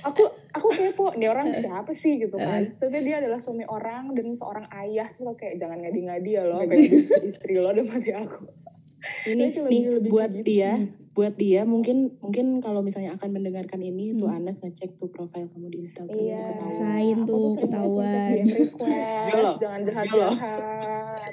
aku 0.00 0.22
aku 0.48 0.66
kepo 0.70 1.10
dia 1.12 1.28
orang 1.28 1.50
Eh. 1.50 1.58
siapa 1.62 1.90
sih 1.90 2.16
gitu 2.16 2.34
kan 2.34 2.62
Eh. 2.62 2.78
ternyata 2.78 3.02
dia 3.02 3.16
adalah 3.18 3.36
suami 3.36 3.66
orang 3.66 4.14
dan 4.14 4.30
seorang 4.32 4.70
ayah 4.72 5.04
terus 5.04 5.26
aku 5.26 5.36
kayak 5.36 5.58
jangan 5.58 5.78
ngadi-ngadi 5.78 6.30
ya 6.30 6.42
lo 6.42 6.62
kayak 6.62 6.78
istri 7.22 7.58
lo 7.58 7.68
udah 7.68 7.82
mati 7.82 8.10
aku 8.12 8.46
ini 9.28 9.50
nih 9.50 9.58
lebih- 9.58 9.86
lebih 9.98 10.10
buat 10.10 10.30
gitu. 10.32 10.46
dia 10.46 10.72
buat 11.12 11.34
dia 11.34 11.60
mungkin 11.64 11.96
mungkin 12.18 12.46
kalau 12.58 12.80
misalnya 12.80 13.12
akan 13.12 13.34
mendengarkan 13.34 13.82
ini 13.82 14.14
tuh 14.14 14.30
Hmm. 14.30 14.38
Anas 14.38 14.62
ngecek 14.62 14.94
tuh 14.94 15.10
profil 15.10 15.44
kamu 15.44 15.68
di 15.68 15.78
Instagram 15.82 16.16
Iya. 16.16 16.38
itu 16.38 16.48
ketahuan 16.48 17.12
Aku 17.12 17.26
tuh, 17.26 17.50
ketahuan. 17.58 18.32
request, 18.46 19.52
jangan 19.58 19.80
jahat 19.82 20.06
jahat, 20.08 20.58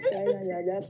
jangan 0.04 0.44
jahat 0.44 0.64
jahat. 0.66 0.86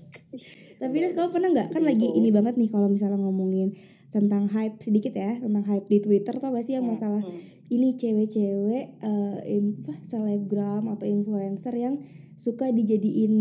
Tapi 0.80 0.96
Nas 0.98 1.14
kamu 1.14 1.30
pernah 1.30 1.50
nggak 1.52 1.68
kan 1.70 1.84
lagi 1.84 2.02
Gitu. 2.02 2.18
ini 2.18 2.30
banget 2.32 2.56
nih 2.56 2.70
kalau 2.72 2.88
misalnya 2.88 3.20
ngomongin 3.20 3.76
tentang 4.10 4.48
hype 4.48 4.80
sedikit 4.80 5.14
ya 5.14 5.38
tentang 5.38 5.62
hype 5.64 5.86
di 5.86 6.00
Twitter 6.00 6.34
tau 6.34 6.50
gak 6.50 6.64
sih 6.64 6.74
yang 6.74 6.84
Hmm, 6.84 6.98
masalah 6.98 7.22
Hmm. 7.22 7.40
ini 7.68 7.94
cewek-cewek 7.94 8.86
eh, 9.00 9.38
in- 9.48 9.78
apa, 9.80 9.94
selebgram 10.08 10.90
atau 10.90 11.06
influencer 11.06 11.74
yang 11.74 12.02
suka 12.34 12.70
dijadiin 12.70 13.34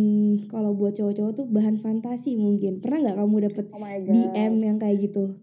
kalau 0.47 0.75
buat 0.75 0.93
cowok-cowok 0.93 1.33
tuh 1.35 1.47
bahan 1.47 1.79
fantasi 1.79 2.35
mungkin 2.35 2.79
pernah 2.79 2.99
nggak 3.01 3.17
kamu 3.17 3.37
dapet 3.47 3.65
Oh. 3.71 3.79
DM 4.05 4.53
yang 4.61 4.77
kayak 4.77 4.99
gitu 5.01 5.39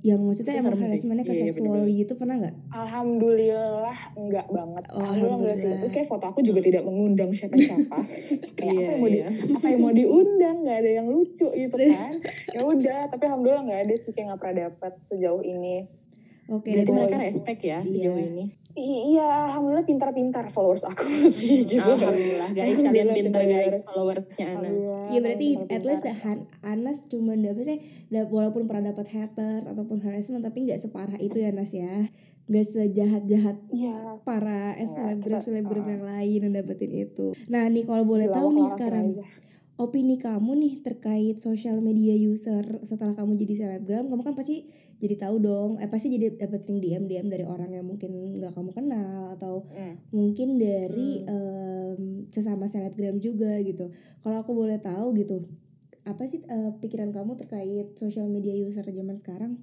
yang 0.00 0.20
maksudnya 0.22 0.54
Itu 0.54 0.64
emang 0.64 0.80
harassmentnya 0.80 1.22
ke 1.22 1.28
Iya, 1.28 1.36
iya, 1.36 1.44
seksual 1.50 1.68
bener-bener. 1.76 1.98
gitu 1.98 2.12
pernah 2.14 2.34
nggak? 2.38 2.54
Alhamdulillah 2.72 3.98
enggak 4.14 4.46
banget. 4.48 4.84
Oh, 4.88 4.98
Alhamdulillah 4.98 5.54
sih. 5.54 5.72
Terus 5.76 5.92
kayak 5.92 6.08
foto 6.08 6.24
aku 6.26 6.40
juga 6.40 6.60
tidak 6.60 6.82
mengundang 6.82 7.30
siapa-siapa. 7.30 7.96
kayak 8.58 8.72
Iya, 8.72 8.80
apa 8.80 8.90
yang 8.90 8.98
mau 8.98 9.06
di, 9.06 9.18
iya. 9.18 9.28
apa 9.28 9.66
yang 9.66 9.80
mau 9.80 9.92
diundang 9.92 10.56
nggak 10.60 10.78
ada 10.78 10.90
yang 10.94 11.06
lucu 11.06 11.46
gitu 11.46 11.76
kan. 11.92 12.12
ya 12.48 12.60
udah, 12.62 13.00
tapi 13.08 13.22
alhamdulillah 13.24 13.62
nggak 13.62 13.80
ada 13.82 13.94
sih 13.94 14.10
kayak 14.10 14.26
nggak 14.28 14.40
pernah 14.40 14.56
dapat 14.66 14.92
sejauh 15.00 15.42
ini. 15.42 15.76
Oke, 16.46 16.66
Berarti 16.68 16.82
dan 16.84 16.96
mereka 16.96 17.16
respect 17.20 17.60
ya 17.60 17.78
sejauh 17.80 18.16
Iya. 18.16 18.26
ini. 18.26 18.44
Iya, 18.72 19.26
alhamdulillah 19.46 19.82
pintar-pintar 19.82 20.46
followers 20.46 20.82
aku 20.82 21.02
sih 21.32 21.64
gitu. 21.64 21.82
Alhamdulillah 21.82 22.50
guys, 22.50 22.78
kalian 22.78 23.10
pintar-pintar. 23.10 23.42
guys 23.66 23.78
followersnya 23.82 24.46
Anas. 24.52 24.86
Iya 25.08 25.18
berarti 25.18 25.46
pintar-pintar. 25.58 25.74
at 25.74 25.82
least 25.84 26.04
Han- 26.20 26.46
Anas 26.62 26.98
cuma 27.04 27.32
dapetnya 27.34 27.76
da- 28.06 28.26
walaupun 28.26 28.64
pernah 28.64 28.90
dapat 28.90 29.06
haters 29.08 29.64
ataupun 29.64 29.98
harassment 30.00 30.40
tapi 30.40 30.64
nggak 30.64 30.78
separah 30.78 31.18
itu 31.18 31.36
ya 31.36 31.50
Nas 31.50 31.70
ya 31.70 32.06
nggak 32.46 32.66
sejahat 32.68 33.22
jahat 33.24 33.56
Iya. 33.68 34.18
para 34.20 34.72
eh, 34.72 34.80
Nggak, 34.80 34.88
selebgram 34.88 35.40
selebgram 35.40 35.84
ah. 35.84 35.90
yang 35.90 36.04
lain 36.04 36.38
yang 36.40 36.54
dapetin 36.56 36.92
itu. 37.00 37.26
Nah 37.46 37.62
nih 37.64 37.82
kalau 37.84 38.02
boleh 38.04 38.26
Gila, 38.26 38.36
tahu 38.36 38.48
nih 38.52 38.68
sekarang 38.68 39.04
aja. 39.08 39.24
opini 39.76 40.14
kamu 40.14 40.52
nih 40.56 40.74
terkait 40.80 41.36
social 41.38 41.78
media 41.78 42.12
user 42.14 42.62
setelah 42.80 43.14
kamu 43.14 43.34
jadi 43.36 43.54
selebgram 43.56 44.06
kamu 44.06 44.22
kan 44.22 44.34
pasti 44.34 44.66
jadi 45.00 45.16
tahu 45.18 45.36
dong 45.38 45.70
eh 45.76 45.86
pasti 45.86 46.08
jadi 46.10 46.36
dapat 46.38 46.60
sering 46.60 46.78
DM 46.78 47.04
DM 47.04 47.26
dari 47.26 47.42
orang 47.42 47.70
yang 47.70 47.82
mungkin 47.82 48.12
nggak 48.36 48.52
kamu 48.52 48.70
kenal 48.70 49.32
atau 49.32 49.64
Hmm. 49.66 49.96
mungkin 50.10 50.56
dari 50.56 51.24
Hmm. 51.24 51.32
em, 51.32 52.00
sesama 52.28 52.64
selebgram 52.64 53.16
juga 53.18 53.56
gitu 53.60 53.88
kalau 54.20 54.36
aku 54.38 54.52
boleh 54.52 54.76
tahu 54.76 55.12
gitu 55.14 55.48
apa 56.02 56.24
sih 56.24 56.40
eh, 56.40 56.70
pikiran 56.76 57.10
kamu 57.10 57.36
terkait 57.36 57.92
social 57.94 58.24
media 58.26 58.52
user 58.54 58.84
zaman 58.84 59.16
sekarang 59.16 59.56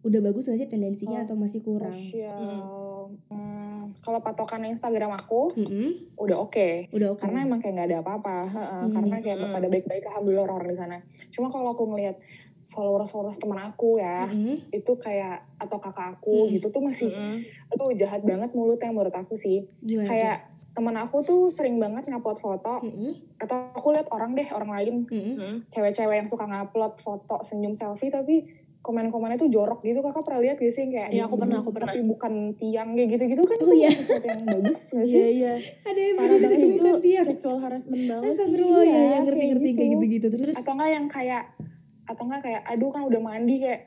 udah 0.00 0.20
bagus 0.22 0.44
gak 0.46 0.56
sih 0.56 0.64
tendensinya 0.66 1.20
atau 1.22 1.34
masih 1.34 1.60
kurang 1.60 1.92
Sosial. 1.92 3.12
Hmm, 3.28 3.92
kalau 4.00 4.16
patokan 4.18 4.64
Instagram 4.64 5.12
aku 5.14 5.52
Mm-mm, 5.52 6.16
udah 6.16 6.40
oke. 6.40 6.88
udah 6.88 7.12
oke 7.12 7.20
Karena 7.20 7.44
emang 7.44 7.58
kayak 7.58 7.74
nggak 7.74 7.88
ada 7.90 7.98
apa-apa. 8.00 8.36
Hmm. 8.48 8.90
Karena 8.90 9.16
kayak 9.18 9.38
Hmm. 9.38 9.52
pada 9.52 9.66
baik-baik 9.66 10.04
alhamdulillah 10.06 10.44
orang-orang 10.46 10.70
di 10.70 10.78
sana. 10.78 10.96
Cuma 11.28 11.46
kalau 11.48 11.68
aku 11.70 11.84
ngelihat 11.86 12.16
followers-followers 12.70 13.36
teman 13.36 13.60
aku 13.60 13.98
ya, 13.98 14.24
Mm-mm, 14.24 14.70
itu 14.70 14.92
kayak 14.96 15.42
atau 15.56 15.76
kakak 15.76 16.14
aku 16.14 16.46
Hmm. 16.46 16.52
gitu 16.52 16.66
tuh 16.68 16.80
masih 16.80 17.10
Mm-mm. 17.10 17.36
aduh 17.70 17.90
jahat 17.92 18.22
banget 18.22 18.50
mulutnya 18.50 18.88
menurut 18.88 19.12
aku 19.12 19.34
sih. 19.34 19.66
gimana? 19.80 20.06
Kayak 20.06 20.36
teman 20.70 20.94
aku 20.94 21.20
tuh 21.20 21.42
sering 21.46 21.76
banget 21.76 22.06
ngupload 22.06 22.38
foto 22.38 22.78
Mm-mm, 22.80 23.10
atau 23.36 23.74
aku 23.74 23.90
lihat 23.90 24.06
orang 24.08 24.32
deh 24.32 24.46
orang 24.48 24.70
lain 24.70 24.94
mm-mm. 25.04 25.34
Mm-mm. 25.34 25.54
cewek-cewek 25.66 26.16
yang 26.16 26.26
suka 26.26 26.44
ngupload 26.44 26.94
foto 26.96 27.42
senyum 27.42 27.74
selfie 27.74 28.06
tapi 28.08 28.46
komen-komennya 28.80 29.36
tuh 29.36 29.50
jorok 29.50 29.82
gitu 29.82 30.00
kakak 30.00 30.24
pernah 30.24 30.40
lihat 30.40 30.56
gak 30.56 30.70
sih 30.70 30.88
kayak 30.88 31.10
Iya, 31.10 31.26
aku 31.26 31.36
pernah, 31.36 31.60
aku 31.60 31.68
pernah. 31.68 31.90
tapi 31.90 32.00
bukan 32.00 32.32
tiang 32.54 32.94
kayak 32.94 33.08
gitu-gitu 33.12 33.42
kan 33.44 33.58
Oh, 33.58 33.66
itu 33.66 33.76
iya. 33.76 33.90
sesuatu 33.92 34.24
yang 34.24 34.42
bagus 34.46 34.80
gak 34.88 35.04
sih 35.04 35.12
Iya 35.12 35.28
iya, 35.28 35.52
ada 35.84 36.00
yang 36.00 36.16
parah 36.16 36.36
banget 36.38 36.58
bilang 36.62 36.72
itu 36.72 37.04
dia 37.04 37.20
seksual 37.22 37.56
harassment 37.58 38.02
banget 38.08 38.24
sih. 38.24 38.32
Astagfirullah 38.32 38.80
ya, 38.80 38.88
Iya, 38.88 38.96
ya 38.96 39.18
ngerti 39.20 39.36
kayak 39.36 39.50
ngerti 39.50 39.68
kayak 39.68 39.76
gitu. 39.76 40.00
gitu-gitu 40.00 40.26
terus 40.38 40.56
atau 40.56 40.72
enggak 40.72 40.90
yang 40.90 41.06
kayak 41.06 41.42
atau 42.10 42.22
enggak 42.26 42.42
kayak 42.42 42.62
aduh 42.66 42.90
kan 42.90 43.02
udah 43.06 43.20
mandi 43.22 43.62
kayak 43.62 43.80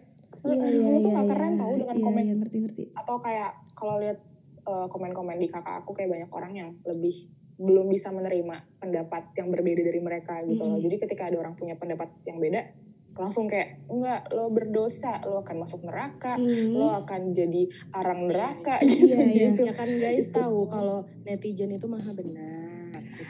iya 0.48 0.56
aduh 0.56 0.80
iya 0.80 0.88
lu 0.88 0.98
tuh 1.04 1.12
iya 1.12 1.18
gak 1.20 1.26
iya 1.28 1.32
keren 1.36 1.54
tau 1.60 1.74
dengan 1.76 1.98
iya, 2.00 2.04
komen 2.08 2.24
iya, 2.24 2.36
ngerti 2.40 2.58
ngerti 2.64 2.84
atau 2.96 3.16
kayak 3.20 3.52
kalau 3.76 3.96
lihat 4.00 4.18
eh, 4.64 4.88
komen-komen 4.88 5.38
di 5.38 5.48
kakak 5.52 5.84
aku 5.84 5.92
kayak 5.92 6.10
banyak 6.10 6.32
orang 6.32 6.54
yang 6.56 6.70
lebih 6.88 7.28
belum 7.54 7.86
bisa 7.86 8.10
menerima 8.10 8.82
pendapat 8.82 9.30
yang 9.38 9.54
berbeda 9.54 9.82
dari 9.86 10.02
mereka 10.02 10.42
gitu 10.42 10.58
loh. 10.66 10.78
Mm-mm. 10.78 10.86
Jadi 10.90 10.96
ketika 11.06 11.30
ada 11.30 11.38
orang 11.38 11.54
punya 11.54 11.78
pendapat 11.78 12.10
yang 12.26 12.42
beda, 12.42 12.62
langsung 13.14 13.46
kayak 13.46 13.86
enggak 13.94 14.26
lo 14.34 14.50
berdosa, 14.50 15.22
lo 15.30 15.46
akan 15.46 15.62
masuk 15.62 15.86
neraka, 15.86 16.34
Hmm. 16.34 16.74
lo 16.74 16.90
akan 17.06 17.30
jadi 17.30 17.70
arang 17.94 18.26
neraka 18.26 18.82
Iya, 18.82 18.90
gitu 18.90 19.14
iya. 19.22 19.48
gitu. 19.54 19.62
Ya 19.70 19.74
kan 19.78 19.90
guys 20.02 20.34
tahu 20.34 20.66
kalau 20.66 21.06
netizen 21.24 21.70
itu 21.70 21.86
maha 21.86 22.10
benar. 22.18 22.73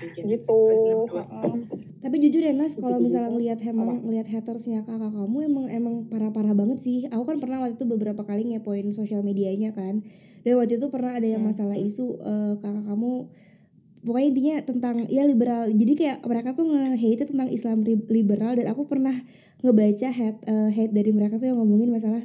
Netizen 0.04 0.28
Gitu. 0.28 0.44
plus 0.48 0.82
62. 0.82 1.24
Heeh. 1.24 1.56
Tapi 2.00 2.16
jujur 2.20 2.42
ya 2.42 2.52
Nas, 2.52 2.76
kalau 2.76 3.00
misalnya 3.00 3.32
ngelihat 3.32 3.64
emang 3.64 4.04
ngelihat 4.04 4.28
hatersnya 4.28 4.84
kakak 4.84 5.08
kamu 5.10 5.38
emang 5.48 5.66
emang 5.72 5.96
parah-parah 6.08 6.52
banget 6.52 6.84
sih. 6.84 7.08
Aku 7.08 7.24
kan 7.24 7.40
pernah 7.40 7.64
waktu 7.64 7.80
itu 7.80 7.88
beberapa 7.88 8.22
kali 8.22 8.44
ngepoin 8.52 8.92
sosial 8.92 9.24
medianya 9.24 9.72
kan. 9.72 10.04
Dan 10.44 10.60
waktu 10.60 10.76
itu 10.76 10.92
pernah 10.92 11.16
ada 11.16 11.24
yang 11.24 11.40
Hmm, 11.40 11.56
masalah 11.56 11.80
isu 11.80 12.20
eh, 12.20 12.54
kakak 12.60 12.84
kamu 12.84 13.12
pokoknya 14.04 14.28
intinya 14.28 14.56
tentang 14.62 14.96
ya 15.08 15.24
liberal. 15.24 15.72
Jadi 15.72 15.94
kayak 15.96 16.18
mereka 16.24 16.52
tuh 16.52 16.68
nge-hate 16.68 17.24
tentang 17.24 17.48
Islam 17.48 17.88
liberal 17.88 18.60
dan 18.60 18.68
aku 18.68 18.84
pernah 18.84 19.16
ngebaca 19.64 20.10
hate 20.12 20.40
eh, 20.44 20.70
hate 20.70 20.92
dari 20.92 21.12
mereka 21.16 21.40
tuh 21.40 21.48
yang 21.48 21.56
ngomongin 21.56 21.88
masalah 21.88 22.20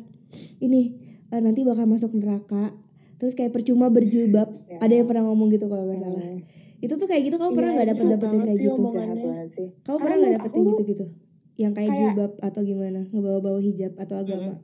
ini 0.58 0.98
eh, 1.30 1.38
nanti 1.38 1.62
bakal 1.62 1.86
masuk 1.86 2.10
neraka. 2.12 2.74
Terus 3.18 3.34
kayak 3.34 3.54
percuma 3.54 3.86
berjilbab. 3.88 4.50
Ya. 4.66 4.82
Ada 4.82 4.94
yang 4.94 5.06
pernah 5.06 5.30
ngomong 5.30 5.50
gitu 5.50 5.70
kalau 5.70 5.86
nggak 5.86 6.02
salah. 6.02 6.18
Hmm. 6.18 6.42
Itu 6.78 6.94
tuh 6.94 7.06
kayak 7.06 7.22
gitu 7.24 7.36
kamu 7.36 7.50
Iya, 7.50 7.56
pernah 7.56 7.72
nggak 7.72 7.82
itu 7.82 7.90
dapet 7.90 8.00
jahat 8.00 8.14
dapetin 8.14 8.38
kayak 8.38 8.48
sih 8.48 8.62
gitu? 8.62 8.70
sih. 9.50 9.68
Kamu 9.82 9.96
pernah 9.98 10.16
nggak 10.16 10.32
dapetin 10.32 10.58
aku- 10.58 10.70
gitu-gitu? 10.72 11.04
Yang 11.58 11.72
kayak, 11.72 11.90
kayak- 11.90 11.98
jilbab 11.98 12.32
atau 12.40 12.60
gimana? 12.62 13.00
Ngebawa-bawa 13.08 13.58
hijab 13.60 13.92
atau 13.96 14.16
agama? 14.16 14.54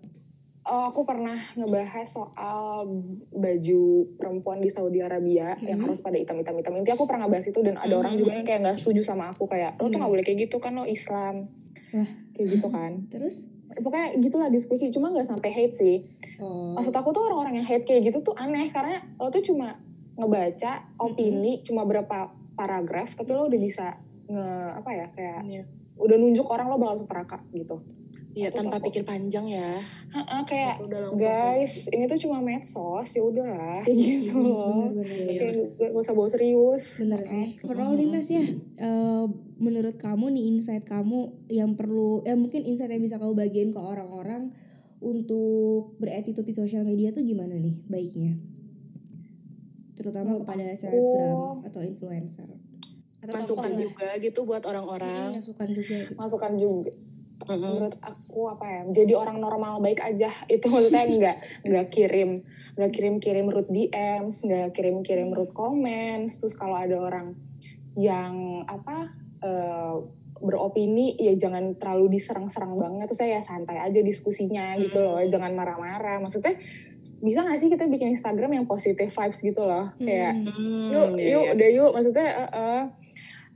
Oh, 0.64 0.88
aku 0.88 1.05
pernah 1.05 1.37
ngebahas 1.55 2.09
soal 2.09 2.88
baju 3.29 3.83
perempuan 4.16 4.59
di 4.59 4.70
Saudi 4.70 4.96
Arabia 4.98 5.53
yang 5.61 5.77
Hmm. 5.77 5.85
harus 5.85 6.00
pada 6.00 6.16
hitam-hitam 6.16 6.55
hitam. 6.55 6.72
Intinya 6.72 6.94
aku 6.94 7.05
pernah 7.05 7.22
ngebahas 7.22 7.46
itu 7.46 7.61
dan 7.61 7.77
ada 7.77 7.90
Hmm. 7.90 8.00
orang 8.00 8.14
juga 8.14 8.33
yang 8.33 8.46
kayak 8.46 8.61
nggak 8.62 8.77
setuju 8.79 9.00
sama 9.03 9.29
aku 9.29 9.44
kayak 9.44 9.77
lo 9.77 9.87
tuh 9.87 9.98
nggak 9.98 10.09
boleh 10.09 10.24
kayak 10.24 10.38
gitu 10.40 10.57
kan 10.57 10.72
lo 10.72 10.87
Islam. 10.87 11.53
Wah. 11.92 12.09
Kayak 12.33 12.48
gitu 12.50 12.66
kan. 12.68 12.92
Terus? 13.12 13.44
Pokoknya 13.74 14.09
gitulah 14.16 14.48
diskusi. 14.48 14.88
Cuma 14.88 15.11
nggak 15.11 15.27
sampai 15.27 15.50
hate 15.50 15.74
sih. 15.74 15.96
Oh. 16.38 16.72
Maksud 16.72 16.94
aku 16.94 17.11
tuh 17.11 17.22
orang-orang 17.22 17.59
yang 17.59 17.66
hate 17.66 17.85
kayak 17.85 18.07
gitu 18.07 18.22
tuh 18.22 18.33
aneh 18.35 18.64
karena 18.66 19.03
lo 19.18 19.29
tuh 19.29 19.42
cuma 19.42 19.74
ngebaca 20.14 20.72
opini 20.96 21.61
cuma 21.61 21.83
berapa 21.83 22.31
paragraf 22.55 23.14
tapi 23.14 23.31
lo 23.31 23.46
udah 23.46 23.61
bisa 23.61 23.98
nge 24.24 24.46
apa 24.79 24.90
ya 24.90 25.07
kayak 25.11 25.40
Iya. 25.42 25.62
udah 25.94 26.16
nunjuk 26.16 26.46
orang 26.46 26.66
lo 26.66 26.77
bakal 26.77 26.96
masuk 26.96 27.09
neraka 27.09 27.38
gitu. 27.50 27.77
Iya 28.35 28.50
tanpa 28.50 28.83
takut. 28.83 28.90
pikir 28.90 29.03
panjang 29.05 29.46
ya. 29.46 29.79
Heeh, 30.11 30.42
kayak 30.42 30.83
Udah 30.83 30.98
langsung 31.07 31.22
guys 31.22 31.87
ini 31.88 32.03
tuh 32.05 32.18
cuma 32.18 32.38
medsos 32.40 33.07
ya 33.09 33.22
udahlah 33.22 33.79
kayak 33.81 33.94
gitu 34.03 34.35
loh 34.35 34.90
Bener-bener. 34.90 35.07
Iya. 35.07 35.38
kayak 35.38 35.55
gak, 35.72 35.88
gak 35.88 36.03
usah 36.03 36.12
bawa 36.12 36.29
serius 36.29 36.85
Bener 36.98 37.20
sih. 37.22 37.46
Overall 37.62 37.94
nih 37.94 38.07
Nas 38.09 38.27
ya, 38.27 38.42
eh, 38.77 39.24
menurut 39.57 39.94
kamu 39.96 40.27
nih 40.31 40.44
insight 40.48 40.83
kamu 40.83 41.18
yang 41.46 41.74
perlu, 41.74 42.22
ya 42.22 42.35
mungkin 42.35 42.62
insight 42.62 42.90
yang 42.90 43.03
bisa 43.03 43.18
kamu 43.18 43.35
bagiin 43.35 43.70
ke 43.70 43.79
orang-orang 43.79 44.50
untuk 44.98 45.94
beretitude 45.96 46.42
di 46.44 46.55
sosial 46.55 46.83
media 46.83 47.11
tuh 47.11 47.22
gimana 47.22 47.55
nih 47.55 47.77
baiknya? 47.85 48.35
Terutama 49.94 50.35
Menurut 50.35 50.42
kepada 50.44 50.64
aku- 50.66 50.78
selebgram 50.78 51.38
atau 51.64 51.80
influencer. 51.80 52.48
Atau 53.24 53.33
Masukan 53.33 53.70
lah. 53.72 53.80
juga 53.80 54.09
gitu 54.20 54.40
buat 54.44 54.62
orang-orang. 54.62 55.28
Hmm, 55.33 55.40
masukan 55.40 55.68
juga 55.70 55.96
gitu. 55.96 56.12
masukan 56.14 56.52
juga. 56.54 56.92
Menurut 57.44 57.96
aku 57.98 58.40
apa 58.46 58.64
ya 58.64 58.83
jadi 58.94 59.12
orang 59.16 59.38
normal 59.38 59.80
baik 59.80 60.00
aja. 60.00 60.28
Itu 60.52 60.68
maksudnya 60.68 61.04
nggak 61.04 61.37
nggak 61.64 61.87
kirim 61.88 62.30
nggak 62.74 62.90
kirim 62.90 63.14
kirim 63.18 63.46
root 63.48 63.70
DMs 63.70 64.42
nggak 64.42 64.74
kirim 64.74 65.00
kirim 65.00 65.30
root 65.30 65.54
comments. 65.54 66.37
Terus 66.37 66.52
kalau 66.52 66.74
ada 66.74 66.94
orang 66.94 67.33
yang 67.94 68.62
apa 68.66 69.14
eh, 69.40 69.96
beropini 70.35 71.14
ya 71.16 71.33
jangan 71.38 71.78
terlalu 71.78 72.18
diserang-serang 72.18 72.76
banget. 72.76 73.09
Terus 73.09 73.18
saya 73.18 73.38
ya 73.38 73.42
santai 73.42 73.78
aja 73.80 74.00
diskusinya 74.00 74.76
gitu 74.76 75.00
loh 75.00 75.22
jangan 75.24 75.54
marah-marah. 75.54 76.20
Maksudnya 76.20 76.59
bisa 77.20 77.40
nggak 77.40 77.58
sih 77.58 77.68
kita 77.68 77.84
bikin 77.84 78.12
Instagram 78.12 78.50
yang 78.52 78.66
positive 78.66 79.08
vibes 79.08 79.40
gitu 79.40 79.62
loh 79.62 79.92
kayak 79.96 80.32
Hmm. 80.34 80.48
Hmm, 80.48 80.88
yuk 80.90 81.08
iya, 81.16 81.28
yuk 81.30 81.42
iya. 81.42 81.52
udah 81.54 81.68
yuk 81.72 81.90
maksudnya 81.92 82.28
eh, 82.28 82.50
eh. 82.52 82.82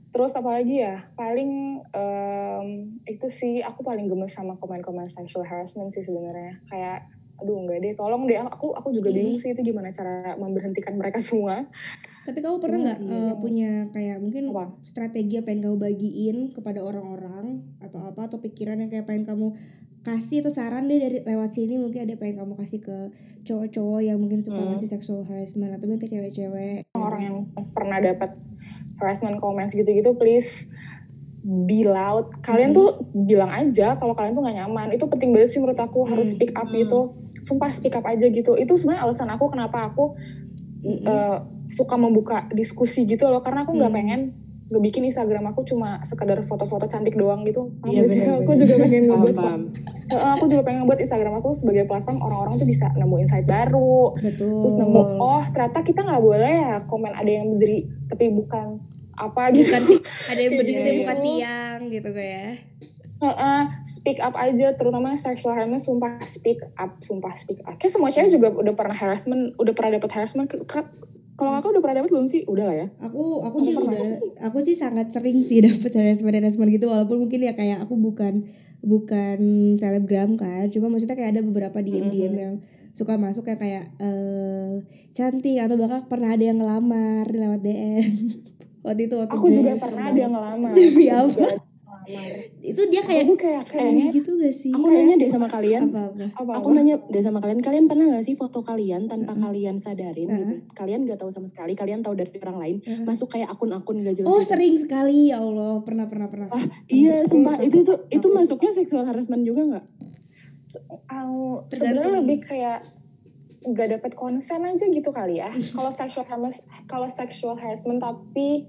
terus 0.09 0.33
apa 0.33 0.49
lagi 0.51 0.81
ya 0.81 1.05
paling 1.13 1.51
em, 1.85 2.67
itu 3.05 3.27
sih 3.27 3.61
aku 3.61 3.81
paling 3.81 4.05
gemes 4.05 4.31
sama 4.31 4.55
komen-komen 4.55 5.05
sexual 5.05 5.43
harassment 5.43 5.89
sih 5.89 6.01
sebenarnya 6.01 6.57
kayak 6.65 7.05
aduh 7.37 7.55
enggak 7.55 7.79
deh 7.79 7.93
tolong 7.93 8.25
deh 8.25 8.35
aku 8.35 8.73
aku 8.73 8.89
juga 8.89 9.09
bingung 9.09 9.37
Hmm. 9.37 9.41
sih 9.41 9.53
itu 9.53 9.63
gimana 9.63 9.87
cara 9.89 10.35
memberhentikan 10.35 10.91
mereka 10.93 11.21
semua 11.21 11.69
Tapi 12.19 12.41
kamu 12.41 12.57
pernah 12.57 12.77
Hmm, 12.77 12.85
nggak 12.85 12.99
iya. 12.99 13.15
eh, 13.15 13.33
punya 13.37 13.71
kayak 13.89 14.17
mungkin 14.19 14.43
Apa? 14.49 14.65
strategi 14.83 15.33
yang 15.33 15.45
pengen 15.45 15.61
kamu 15.63 15.77
bagiin 15.79 16.37
kepada 16.51 16.79
orang-orang 16.81 17.45
atau 17.79 18.01
apa 18.03 18.27
atau 18.27 18.37
pikiran 18.37 18.77
yang 18.77 18.89
kayak 18.89 19.05
pengen 19.05 19.25
kamu 19.25 19.55
kasih 19.99 20.41
atau 20.41 20.51
saran 20.51 20.87
deh 20.87 20.97
dari 20.97 21.17
lewat 21.21 21.51
sini 21.51 21.75
mungkin 21.75 22.07
ada 22.07 22.15
pengen 22.15 22.39
kamu 22.39 22.55
kasih 22.55 22.79
ke 22.79 22.97
cowok-cowok 23.41 23.99
yang 23.99 24.17
mungkin 24.17 24.39
suka 24.39 24.55
Hmm. 24.55 24.71
ngasih 24.73 24.89
sexual 24.89 25.21
harassment 25.23 25.75
atau 25.75 25.85
mungkin 25.85 26.01
ke 26.01 26.09
cewek-cewek 26.09 26.87
orang 26.93 27.21
yang 27.21 27.35
pernah 27.71 27.99
dapat 27.99 28.35
harassment 28.97 29.37
comments 29.37 29.73
gitu-gitu 29.73 30.15
please 30.15 30.67
be 31.41 31.83
loud 31.83 32.31
kalian 32.41 32.71
Hmm. 32.71 32.77
tuh 32.77 32.87
bilang 33.13 33.47
aja 33.49 33.95
kalau 33.95 34.11
kalian 34.11 34.33
tuh 34.33 34.43
nggak 34.43 34.57
nyaman 34.57 34.87
itu 34.91 35.05
penting 35.05 35.31
banget 35.31 35.49
sih 35.49 35.59
menurut 35.59 35.79
aku 35.79 36.03
harus 36.05 36.31
Hmm. 36.31 36.35
speak 36.35 36.51
up 36.53 36.67
Hmm. 36.67 36.77
gitu 36.77 36.99
sumpah 37.39 37.71
speak 37.71 37.95
up 37.95 38.03
aja 38.03 38.27
gitu 38.27 38.55
itu 38.55 38.73
sebenarnya 38.75 39.03
alasan 39.03 39.29
aku 39.29 39.47
kenapa 39.47 39.87
aku 39.87 40.15
Mm-mm. 40.79 41.03
eh, 41.03 41.37
suka 41.69 41.95
membuka 41.95 42.47
diskusi 42.49 43.03
gitu 43.03 43.27
loh 43.27 43.39
karena 43.39 43.63
aku 43.63 43.75
nggak 43.75 43.87
Hmm. 43.87 43.99
pengen 43.99 44.21
ngebikin 44.69 45.01
Instagram 45.09 45.49
aku 45.49 45.65
cuma 45.65 45.97
sekedar 46.05 46.37
foto-foto 46.45 46.85
cantik 46.85 47.17
doang 47.17 47.41
gitu. 47.41 47.73
Iya, 47.89 48.05
nggak 48.05 48.09
bener-bener. 48.09 48.39
aku 48.45 48.51
juga 48.53 48.73
pengen 48.77 49.03
ngebuat 49.09 49.35
paham. 49.35 49.61
Aku 50.09 50.45
juga 50.49 50.61
pengen 50.65 50.79
ngebuat 50.85 50.99
Instagram 51.05 51.33
aku 51.41 51.49
sebagai 51.53 51.83
platform 51.89 52.17
orang-orang 52.21 52.57
tuh 52.57 52.65
bisa 52.69 52.89
nemu 52.93 53.15
insight 53.21 53.45
baru 53.45 54.17
betul. 54.17 54.65
terus 54.65 54.73
nemu 54.73 55.01
oh 55.21 55.43
ternyata 55.53 55.85
kita 55.85 56.01
nggak 56.01 56.21
boleh 56.21 56.55
ya 56.65 56.75
komen 56.89 57.13
ada 57.13 57.29
yang 57.29 57.45
berdiri 57.53 57.85
tapi 58.09 58.29
bukan 58.33 58.81
apa 59.13 59.53
gitu. 59.53 59.69
Bukan 59.69 59.83
ada 60.33 60.39
yang 60.41 60.53
berdiri 60.57 60.77
Iya, 60.77 60.85
di 60.85 60.89
iya. 60.89 60.99
bukan 61.05 61.17
tiang 61.21 61.79
gitu 61.89 62.09
kayak 62.13 62.53
Heeh, 63.19 63.61
speak 63.83 64.23
up 64.23 64.31
aja 64.39 64.71
terutama 64.79 65.11
sexual 65.19 65.51
harassment 65.51 65.83
sumpah 65.83 66.23
speak 66.23 66.63
up 66.79 67.03
sumpah 67.03 67.35
speak 67.35 67.59
up. 67.67 67.75
Kayak 67.75 67.99
semua 67.99 68.07
cewek 68.15 68.31
juga 68.31 68.47
udah 68.55 68.71
pernah 68.71 68.95
harassment 68.95 69.59
udah 69.59 69.73
pernah 69.75 69.99
dapet 69.99 70.09
harassment 70.15 70.47
kalau 71.39 71.55
kakak 71.55 71.71
udah 71.71 71.81
pernah 71.81 71.97
dapet 72.03 72.11
belum 72.11 72.27
sih? 72.27 72.43
Udah 72.43 72.65
lah 72.67 72.75
ya. 72.75 72.87
Aku 72.99 73.39
aku 73.39 73.57
Aku 73.57 73.65
sih 73.65 73.73
udah 73.73 73.99
aku 74.43 74.57
sih 74.59 74.75
sangat 74.75 75.15
sering 75.15 75.39
sih 75.41 75.63
dapet 75.65 75.95
harassment 75.95 76.35
harassment 76.35 76.67
gitu 76.69 76.91
walaupun 76.91 77.23
mungkin 77.23 77.39
ya 77.39 77.55
kayak 77.55 77.87
aku 77.87 77.95
bukan 77.95 78.51
bukan 78.79 79.39
selebgram 79.75 80.35
kan 80.35 80.71
cuma 80.71 80.87
maksudnya 80.87 81.15
kayak 81.15 81.35
ada 81.35 81.41
beberapa 81.43 81.79
dm 81.79 82.05
dm 82.07 82.31
Mhm. 82.31 82.39
yang 82.39 82.55
suka 82.91 83.15
masuk 83.15 83.47
yang 83.47 83.59
kayak 83.59 83.91
eh 83.99 84.83
cantik 85.11 85.59
atau 85.59 85.75
bahkan 85.75 86.07
pernah 86.07 86.31
ada 86.31 86.43
yang 86.43 86.59
ngelamar 86.59 87.27
lewat 87.27 87.59
dm 87.59 88.11
waktu 88.87 89.11
itu 89.11 89.15
waktu 89.19 89.35
aku 89.35 89.47
juga 89.51 89.75
pernah 89.75 90.03
ada 90.07 90.19
yang 90.19 90.31
ngelamar. 90.31 90.71
Demi 90.79 91.11
Aku 91.11 91.27
apa? 91.27 91.47
Itu 92.59 92.81
dia 92.87 92.99
aku 92.99 93.07
kayak 93.07 93.23
tuh 93.23 93.37
kayak 93.37 93.63
kayaknya 93.65 94.03
kayak 94.03 94.17
gitu 94.17 94.29
gak 94.35 94.49
sih 94.51 94.71
Aku 94.71 94.87
nanya 94.87 95.13
deh 95.13 95.27
sama 95.27 95.45
kalian. 95.45 95.81
apa 95.87 96.01
apa 96.09 96.25
apa 96.33 96.51
Aku 96.55 96.67
nanya 96.71 96.95
deh 97.03 97.21
sama 97.21 97.37
kalian, 97.37 97.59
kalian 97.59 97.85
pernah 97.85 98.09
gak 98.09 98.23
sih 98.23 98.33
foto 98.33 98.59
kalian 98.59 99.05
tanpa 99.05 99.31
Mm-mm. 99.31 99.45
kalian 99.45 99.75
sadarin 99.75 100.27
gitu? 100.27 100.53
Kalian 100.73 101.05
gak 101.05 101.17
tahu 101.17 101.29
sama 101.29 101.45
sekali, 101.45 101.73
kalian 101.73 102.01
tahu 102.01 102.15
dari 102.15 102.33
orang 102.39 102.57
lain, 102.57 102.75
Mm-mm. 102.79 103.05
masuk 103.05 103.29
kayak 103.29 103.47
akun-akun 103.47 104.01
gak 104.01 104.15
jelas 104.15 104.25
oh 104.27 104.37
gitu. 104.37 104.49
sering 104.49 104.75
sekali 104.75 105.29
ya 105.29 105.37
allah 105.37 105.79
pernah 105.79 106.05
pernah 106.05 106.25
pernah 106.25 106.47
Ah, 106.49 106.61
iya, 106.87 107.21
sumpah 107.23 107.57
itu 107.59 107.83
tuh 107.83 108.07
itu 108.07 108.21
Aku- 108.21 108.33
masuknya 108.33 108.71
seksual 108.73 109.05
harassment 109.05 109.43
juga 109.43 109.61
nggak? 109.67 109.85
Tergantung. 110.69 111.65
sebenarnya 111.69 112.13
lebih 112.15 112.37
kayak 112.41 112.79
nggak 113.61 113.87
dapet 113.91 114.11
konsen 114.13 114.63
aja 114.63 114.85
gitu 114.87 115.09
kali 115.09 115.37
ya 115.37 115.49
kalau 115.75 115.89
sexual 115.89 116.23
harassment 116.23 116.57
kalau 116.85 117.05
sexual 117.05 117.53
harassment 117.53 117.99
tapi 117.99 118.65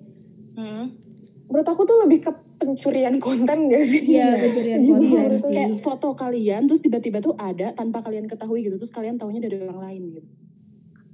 Hmm. 0.50 0.90
menurut 1.46 1.62
aku 1.64 1.85
tuh 1.85 2.03
lebih 2.03 2.20
ke 2.20 2.31
pencurian 2.61 3.16
konten 3.16 3.59
gak 3.66 3.85
sih 3.88 4.05
iya 4.12 4.37
pencurian 4.37 4.79
Gitu, 4.85 4.92
konten 4.92 5.33
sih 5.40 5.55
Kayak 5.57 5.70
foto 5.81 6.12
kalian 6.12 6.68
terus 6.68 6.85
tiba-tiba 6.85 7.18
tuh 7.18 7.33
ada 7.40 7.73
tanpa 7.73 8.05
kalian 8.05 8.29
ketahui 8.29 8.61
gitu, 8.61 8.77
terus 8.77 8.92
kalian 8.92 9.16
taunya 9.16 9.40
dari 9.40 9.57
orang 9.59 9.81
lain 9.81 10.03
gitu. 10.12 10.29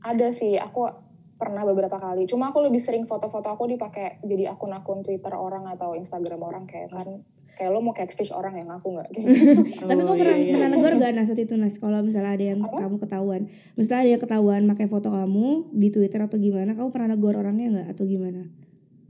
ada 0.03 0.29
sih 0.35 0.59
aku 0.59 0.91
pernah 1.37 1.63
beberapa 1.63 1.97
kali 1.97 2.27
cuma 2.27 2.51
aku 2.51 2.65
lebih 2.65 2.81
sering 2.81 3.05
foto-foto 3.05 3.47
aku 3.47 3.69
dipakai 3.69 4.19
jadi 4.25 4.51
akun-akun 4.51 5.05
Twitter 5.05 5.31
orang 5.33 5.69
atau 5.69 5.95
Instagram 5.95 6.41
orang 6.41 6.65
kayak 6.65 6.89
kan 6.91 7.23
kayak 7.57 7.73
lo 7.73 7.81
mau 7.81 7.97
catfish 7.97 8.33
orang 8.33 8.53
yang 8.57 8.69
aku 8.69 8.93
nggak 8.93 9.09
kayak 9.17 9.27
gitu. 9.33 9.61
Tapi 9.89 10.01
Oh, 10.01 10.13
kau 10.13 10.17
pernah 10.17 10.37
iya, 10.37 10.45
iya. 10.45 10.53
pernah 10.61 10.71
negor 10.77 10.93
gak 10.97 11.13
Nas 11.17 11.29
waktu 11.29 11.43
itu 11.49 11.55
Nas 11.57 11.77
kalau 11.81 11.99
misalnya 12.05 12.33
ada 12.37 12.45
yang 12.53 12.61
Apa? 12.61 12.77
kamu 12.85 12.97
ketahuan, 13.01 13.43
misalnya 13.75 14.01
ada 14.05 14.11
yang 14.13 14.23
ketahuan 14.23 14.61
pakai 14.69 14.87
foto 14.93 15.09
kamu 15.09 15.49
di 15.73 15.89
Twitter 15.89 16.21
atau 16.21 16.37
gimana, 16.37 16.77
kamu 16.77 16.89
pernah 16.93 17.09
negor 17.17 17.35
orangnya 17.37 17.67
nggak 17.73 17.89
atau 17.97 18.05
gimana? 18.05 18.45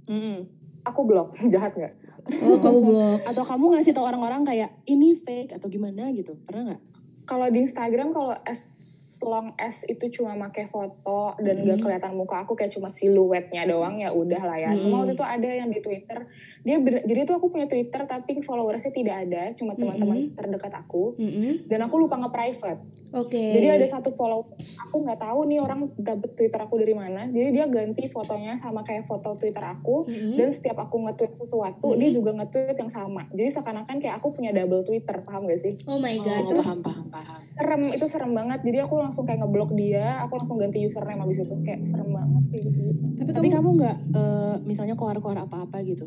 Mm-mm. 0.07 0.38
aku 0.87 1.01
blok 1.03 1.35
jahat 1.53 1.75
nggak 1.75 1.94
Oh 2.42 2.58
kamu 2.58 2.78
blok. 2.82 3.18
Atau 3.24 3.44
kamu 3.44 3.64
ngasih 3.72 3.92
tau 3.92 4.04
orang-orang 4.04 4.42
kayak 4.42 4.70
ini 4.84 5.14
fake 5.14 5.54
atau 5.54 5.66
gimana 5.66 6.10
gitu, 6.10 6.34
pernah 6.42 6.74
nggak? 6.74 6.82
kalau 7.26 7.50
di 7.50 7.58
Instagram 7.58 8.14
kalau 8.14 8.38
as 8.46 8.70
long 9.18 9.50
as 9.58 9.82
itu 9.82 10.06
cuma 10.14 10.38
pakai 10.46 10.70
foto 10.70 11.34
dan 11.42 11.58
gak 11.66 11.74
Mhm. 11.74 11.82
kelihatan 11.82 12.14
muka 12.14 12.46
aku 12.46 12.54
kayak 12.54 12.70
cuma 12.70 12.86
siluetnya 12.86 13.66
doang 13.66 13.98
ya 13.98 14.14
udah 14.14 14.38
lah 14.46 14.54
ya. 14.54 14.70
Cuma 14.78 14.94
Mhm. 14.94 15.00
waktu 15.02 15.12
itu 15.18 15.26
ada 15.26 15.50
yang 15.50 15.66
di 15.66 15.82
Twitter 15.82 16.22
dia 16.62 16.78
jadi 16.78 17.26
tuh 17.26 17.42
aku 17.42 17.50
punya 17.50 17.66
Twitter 17.66 18.06
tapi 18.06 18.38
followersnya 18.38 18.94
tidak 18.94 19.26
ada 19.26 19.50
cuma 19.58 19.74
teman-teman 19.74 20.38
terdekat 20.38 20.70
aku 20.70 21.18
Mm-mm. 21.18 21.66
dan 21.66 21.82
aku 21.82 21.98
lupa 21.98 22.14
nge-private. 22.14 23.05
Oke. 23.12 23.38
Jadi 23.38 23.66
ada 23.70 23.86
satu 23.86 24.10
follow 24.10 24.50
aku 24.56 24.96
nggak 24.98 25.20
tahu 25.20 25.46
nih 25.46 25.58
orang 25.58 25.86
dapet 25.94 26.34
Twitter 26.34 26.58
aku 26.58 26.74
dari 26.76 26.90
mana. 26.90 27.26
Jadi 27.26 27.48
dia 27.50 27.66
ganti 27.66 28.06
fotonya 28.06 28.54
sama 28.54 28.82
kayak 28.82 29.02
foto 29.02 29.34
Twitter 29.34 29.62
aku 29.62 30.04
Mm-mm. 30.04 30.34
dan 30.34 30.50
setiap 30.50 30.82
aku 30.82 31.06
nge-tweet 31.06 31.32
sesuatu 31.32 31.94
Mhm. 31.94 31.98
dia 31.98 32.10
juga 32.10 32.30
nge-tweet 32.34 32.76
yang 32.76 32.90
sama. 32.90 33.30
Jadi 33.30 33.48
seakan-akan 33.52 33.96
kayak 33.98 34.18
aku 34.18 34.32
punya 34.32 34.50
double 34.50 34.82
Twitter, 34.82 35.22
paham 35.22 35.46
gak 35.46 35.60
sih? 35.60 35.78
Oh 35.84 35.96
my 35.96 36.16
god. 36.16 36.42
Oh, 36.42 36.50
Terus 36.50 36.66
paham, 36.66 36.80
paham, 36.82 37.06
paham. 37.08 37.40
serem 37.56 37.82
itu 37.88 38.06
serem 38.06 38.32
banget 38.32 38.60
jadi 38.60 38.84
aku 38.84 39.00
langsung 39.00 39.24
kayak 39.24 39.40
ngeblok 39.40 39.72
dia 39.72 40.20
aku 40.20 40.36
langsung 40.36 40.60
ganti 40.60 40.84
username 40.84 41.18
abis 41.18 41.40
itu 41.40 41.56
kayak 41.64 41.88
serem 41.88 42.12
banget 42.12 42.42
kayak 42.52 42.62
gitu 42.64 42.78
gitu 42.84 43.04
tapi, 43.16 43.30
Tapi 43.32 43.48
kamu, 43.48 43.68
nggak 43.74 43.96
eh, 44.12 44.54
misalnya 44.62 44.92
koar-koar 44.92 45.40
apa-apa 45.40 45.80
gitu? 45.80 46.04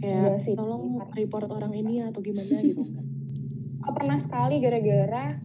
Kayak 0.00 0.34
Enggak 0.34 0.40
sih. 0.40 0.54
tolong 0.56 0.98
report 1.12 1.52
orang 1.52 1.72
ini 1.74 2.00
atau 2.00 2.18
gimana 2.18 2.48
gitu 2.64 2.80
enggak? 2.80 3.04
pernah 3.92 4.16
sekali 4.16 4.56
gara-gara 4.58 5.36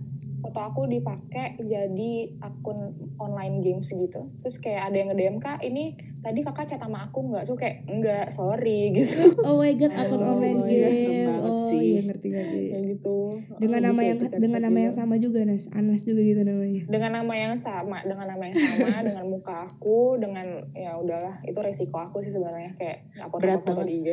foto 0.48 0.60
aku 0.64 0.82
dipakai 0.86 1.60
jadi 1.60 2.14
akun 2.40 2.80
online 3.18 3.60
games 3.60 3.90
gitu 3.90 4.32
terus 4.38 4.58
kayak 4.58 4.88
ada 4.88 4.96
yang 4.96 5.10
nge-DM 5.10 5.38
kak 5.38 5.60
ini 5.62 5.92
tadi 6.18 6.40
kakak 6.42 6.66
chat 6.66 6.78
sama 6.78 7.06
aku 7.06 7.20
nggak 7.26 7.44
so 7.44 7.54
kayak 7.54 7.84
enggak 7.86 8.30
sorry 8.30 8.90
gitu 8.96 9.36
oh 9.42 9.58
my 9.58 9.74
god 9.74 9.92
akun 9.92 10.16
Oh, 10.18 10.32
online 10.34 10.60
game. 10.64 11.26
banget 11.26 11.44
Oh 11.50 11.68
sih. 11.68 11.80
iya 11.90 12.02
ngerti 12.04 12.28
ngerti. 12.30 12.62
kayak 12.68 12.84
gitu 12.90 13.18
Dengan 13.58 13.80
Jadi 13.80 13.86
nama 13.86 13.98
kayak 13.98 14.08
yang 14.08 14.20
dengan 14.38 14.60
nama 14.62 14.78
yang 14.78 14.90
gitu. 14.90 15.00
sama 15.00 15.16
juga 15.18 15.40
Nas. 15.42 15.66
Anas 15.70 16.02
juga 16.02 16.22
gitu 16.22 16.42
namanya. 16.42 16.84
dengan 16.86 17.12
nama 17.14 17.34
yang 17.36 17.56
sama 17.56 17.98
dengan 18.02 18.26
nama 18.26 18.44
yang 18.44 18.56
sama 18.56 18.88
dengan 19.08 19.26
muka 19.28 19.56
aku 19.66 20.00
dengan 20.18 20.48
ya 20.72 20.96
udahlah 20.96 21.36
itu 21.42 21.58
resiko 21.58 21.98
aku 21.98 22.20
sih 22.20 22.30
sebenarnya 22.30 22.72
kayak 22.74 22.98
Berat 23.34 23.62
foto 23.62 23.84
di 23.84 24.00
IG 24.00 24.08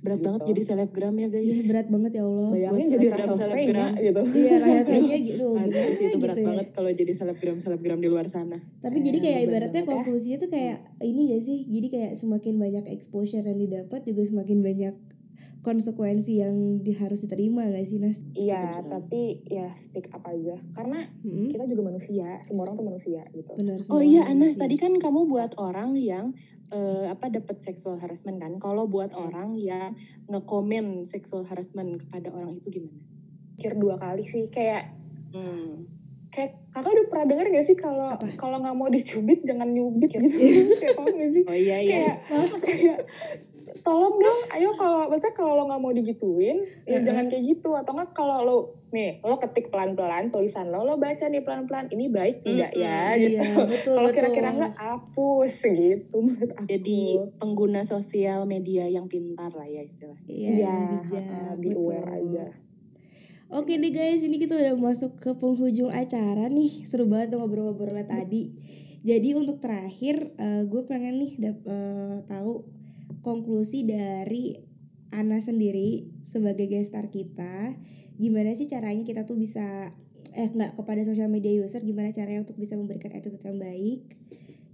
Berat 0.00 0.16
Gitu. 0.16 0.26
banget 0.26 0.40
jadi 0.46 0.60
selebgram 0.64 1.14
ya 1.14 1.28
guys. 1.28 1.44
Iya 1.46 1.62
berat 1.62 1.86
banget 1.86 2.12
ya 2.12 2.22
Allah. 2.22 2.48
bayangin 2.50 2.70
Buat 2.70 2.80
jadi 2.90 2.96
selebgram, 3.00 3.20
Rahel 3.20 3.36
selebgram. 3.36 3.60
V-nya 3.60 3.86
gitu 4.00 4.22
Iya 4.32 4.54
V-nya 4.82 5.18
gitu. 5.20 5.46
Gimana 5.50 5.74
sih, 5.90 6.04
itu 6.06 6.16
berat 6.16 6.32
gitu 6.32 6.40
ya. 6.40 6.48
banget 6.48 6.66
kalau 6.70 6.90
jadi 6.90 7.12
selebgram 7.12 7.56
selebgram 7.58 7.98
di 7.98 8.08
luar 8.08 8.26
sana. 8.26 8.58
Tapi 8.78 8.96
jadi 8.98 9.16
Eh, 9.16 9.22
kayak 9.22 9.38
bener 9.38 9.46
ibaratnya 9.46 9.82
ya. 9.82 9.88
konklusinya 9.88 10.36
tuh 10.38 10.50
kayak 10.50 10.76
ini 11.00 11.20
gak 11.28 11.42
sih? 11.42 11.58
Jadi 11.64 11.86
kayak 11.88 12.12
semakin 12.16 12.54
banyak 12.56 12.84
exposure 12.88 13.42
yang 13.42 13.58
didapat 13.58 14.00
juga 14.02 14.22
semakin 14.24 14.58
banyak 14.60 14.94
konsekuensi 15.60 16.40
yang 16.40 16.56
di, 16.80 16.92
harus 16.92 17.20
diterima 17.20 17.68
gak 17.68 17.84
sih 17.84 18.00
Nas? 18.00 18.24
Iya, 18.32 18.80
tapi 18.82 19.44
ya 19.44 19.68
speak 19.74 20.08
up 20.08 20.24
aja. 20.24 20.56
Karena 20.72 21.04
Hmm? 21.20 21.48
kita 21.48 21.64
juga 21.66 21.84
manusia, 21.86 22.40
semua 22.40 22.64
orang 22.64 22.74
tuh 22.74 22.86
manusia 22.86 23.20
gitu. 23.30 23.52
Benar. 23.54 23.84
Oh 23.88 24.00
iya 24.00 24.24
Anas, 24.24 24.56
tadi 24.56 24.74
kan 24.74 24.96
kamu 24.96 25.26
buat 25.26 25.56
orang 25.56 25.94
yang 25.94 26.32
eh, 26.70 27.06
apa 27.06 27.28
dapat 27.28 27.58
sexual 27.58 27.98
harassment 27.98 28.38
kan? 28.38 28.56
Kalau 28.56 28.86
buat 28.86 29.10
orang 29.12 29.58
yang 29.58 29.98
ngekomen 30.26 31.02
sexual 31.02 31.42
harassment 31.42 31.98
kepada 31.98 32.30
orang 32.30 32.54
itu 32.54 32.70
gimana? 32.70 32.94
Pikir 33.54 33.74
dua 33.74 33.98
kali 33.98 34.22
sih, 34.22 34.46
kayak 34.48 34.96
Hmm. 35.30 35.86
kayak 36.28 36.58
kakak 36.70 36.90
udah 36.90 37.06
pernah 37.06 37.26
denger 37.26 37.46
gak 37.50 37.62
sih 37.64 37.74
kalau 37.74 38.14
Apa? 38.14 38.22
kalau 38.34 38.58
nggak 38.58 38.72
mau 38.72 38.86
dicubit 38.86 39.42
jangan 39.42 39.66
nyubit 39.66 40.08
gitu. 40.08 40.26
kayak 40.80 40.94
paham 40.94 41.10
gak 41.12 41.30
sih? 41.30 41.42
Oh 41.44 41.54
iya 41.54 41.76
iya. 41.78 41.98
Kayak 41.98 42.16
kayak 42.64 42.98
tolong 43.80 44.16
dong 44.16 44.40
ayo 44.50 44.70
kalau 44.74 45.08
maksudnya 45.08 45.32
kalau 45.32 45.52
lo 45.54 45.64
nggak 45.64 45.80
mau 45.80 45.90
digituin 45.90 46.58
ya 46.84 46.96
Heeh. 46.96 47.02
jangan 47.02 47.24
kayak 47.26 47.44
gitu 47.46 47.72
atau 47.72 47.92
nggak 47.92 48.12
kalau 48.12 48.38
lo 48.40 48.56
nih 48.90 49.18
lo 49.20 49.36
ketik 49.36 49.68
pelan 49.68 49.92
pelan 49.92 50.28
tulisan 50.28 50.68
lo 50.68 50.82
lo 50.82 50.96
baca 50.96 51.24
nih 51.24 51.40
pelan 51.40 51.64
pelan 51.64 51.88
ini 51.88 52.06
baik 52.06 52.44
enggak 52.44 52.72
ya 52.72 53.14
Mm-mm. 53.14 53.22
gitu 53.22 53.40
Iya, 53.40 53.66
betul 53.72 53.94
kalau 53.94 54.08
betul. 54.08 54.16
kira-kira 54.16 54.48
nggak 54.52 54.74
hapus 54.74 55.54
gitu 55.66 56.16
menurut 56.18 56.52
aku 56.52 56.66
Jadi 56.66 57.00
pengguna 57.36 57.80
sosial 57.82 58.44
media 58.44 58.84
yang 58.84 59.06
pintar 59.06 59.48
lah 59.50 59.64
ya 59.64 59.80
istilahnya. 59.80 60.28
Iya, 60.28 60.54
yang 60.60 60.80
bijak. 61.00 61.24
heeh, 61.24 61.50
be 61.56 61.62
betul. 61.64 61.78
aware 61.80 62.08
aja. 62.12 62.44
Oke 63.50 63.74
deh 63.74 63.90
guys, 63.90 64.22
ini 64.22 64.38
kita 64.38 64.54
udah 64.54 64.78
masuk 64.78 65.18
ke 65.18 65.34
penghujung 65.34 65.90
acara 65.90 66.46
nih. 66.46 66.86
Seru 66.86 67.10
banget 67.10 67.34
ngobrol-ngobrolnya 67.34 68.06
tadi. 68.06 68.54
Jadi 69.02 69.34
untuk 69.34 69.58
terakhir, 69.58 70.36
gue 70.68 70.82
pengen 70.84 71.18
nih 71.18 71.32
dap- 71.40 71.66
eh, 71.66 72.18
tahu 72.28 72.62
konklusi 73.20 73.84
dari 73.84 74.56
Ana 75.10 75.42
sendiri 75.42 76.06
sebagai 76.22 76.70
gestar 76.70 77.10
kita. 77.10 77.74
Gimana 78.20 78.54
sih 78.54 78.70
caranya 78.70 79.02
kita 79.02 79.26
tuh 79.26 79.34
bisa 79.34 79.90
eh 80.30 80.46
nggak 80.46 80.78
kepada 80.78 81.02
social 81.02 81.26
media 81.26 81.50
user 81.50 81.82
gimana 81.82 82.14
caranya 82.14 82.46
untuk 82.46 82.54
bisa 82.54 82.78
memberikan 82.78 83.10
attitude 83.10 83.42
yang 83.42 83.58
baik 83.58 84.06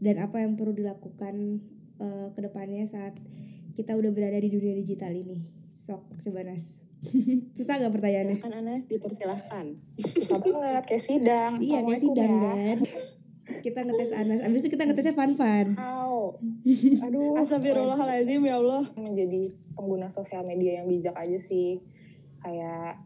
dan 0.04 0.20
apa 0.20 0.44
yang 0.44 0.52
perlu 0.60 0.76
dilakukan 0.76 1.64
eh, 1.96 2.28
ke 2.36 2.40
depannya 2.44 2.84
saat 2.84 3.16
kita 3.72 3.96
udah 3.96 4.12
berada 4.12 4.36
di 4.36 4.52
dunia 4.52 4.76
digital 4.76 5.16
ini. 5.16 5.40
Sok 5.72 6.20
coba 6.20 6.44
Nas. 6.44 6.84
Susah 7.56 7.80
gak 7.80 7.92
pertanyaannya? 7.92 8.36
Silahkan 8.40 8.56
Anas 8.60 8.84
dipersilahkan. 8.88 9.66
susah 10.00 10.40
banget 10.40 10.84
kayak 10.88 11.04
sidang 11.04 11.52
Iya 11.60 11.78
kayak 11.84 12.00
sidang 12.00 12.32
ya. 12.32 12.40
kan. 12.42 12.78
Kita 13.46 13.86
ngetes 13.86 14.10
Anas, 14.10 14.42
abis 14.42 14.66
itu 14.66 14.74
kita 14.74 14.90
ngetesnya 14.90 15.14
Fan-Fan. 15.14 15.78
Au. 15.78 16.34
aduh. 17.06 17.38
Astagfirullahaladzim 17.38 18.42
ya 18.42 18.58
Allah. 18.58 18.82
menjadi 18.98 19.54
pengguna 19.78 20.10
sosial 20.10 20.42
media 20.42 20.82
yang 20.82 20.90
bijak 20.90 21.14
aja 21.14 21.38
sih. 21.38 21.78
Kayak 22.42 23.02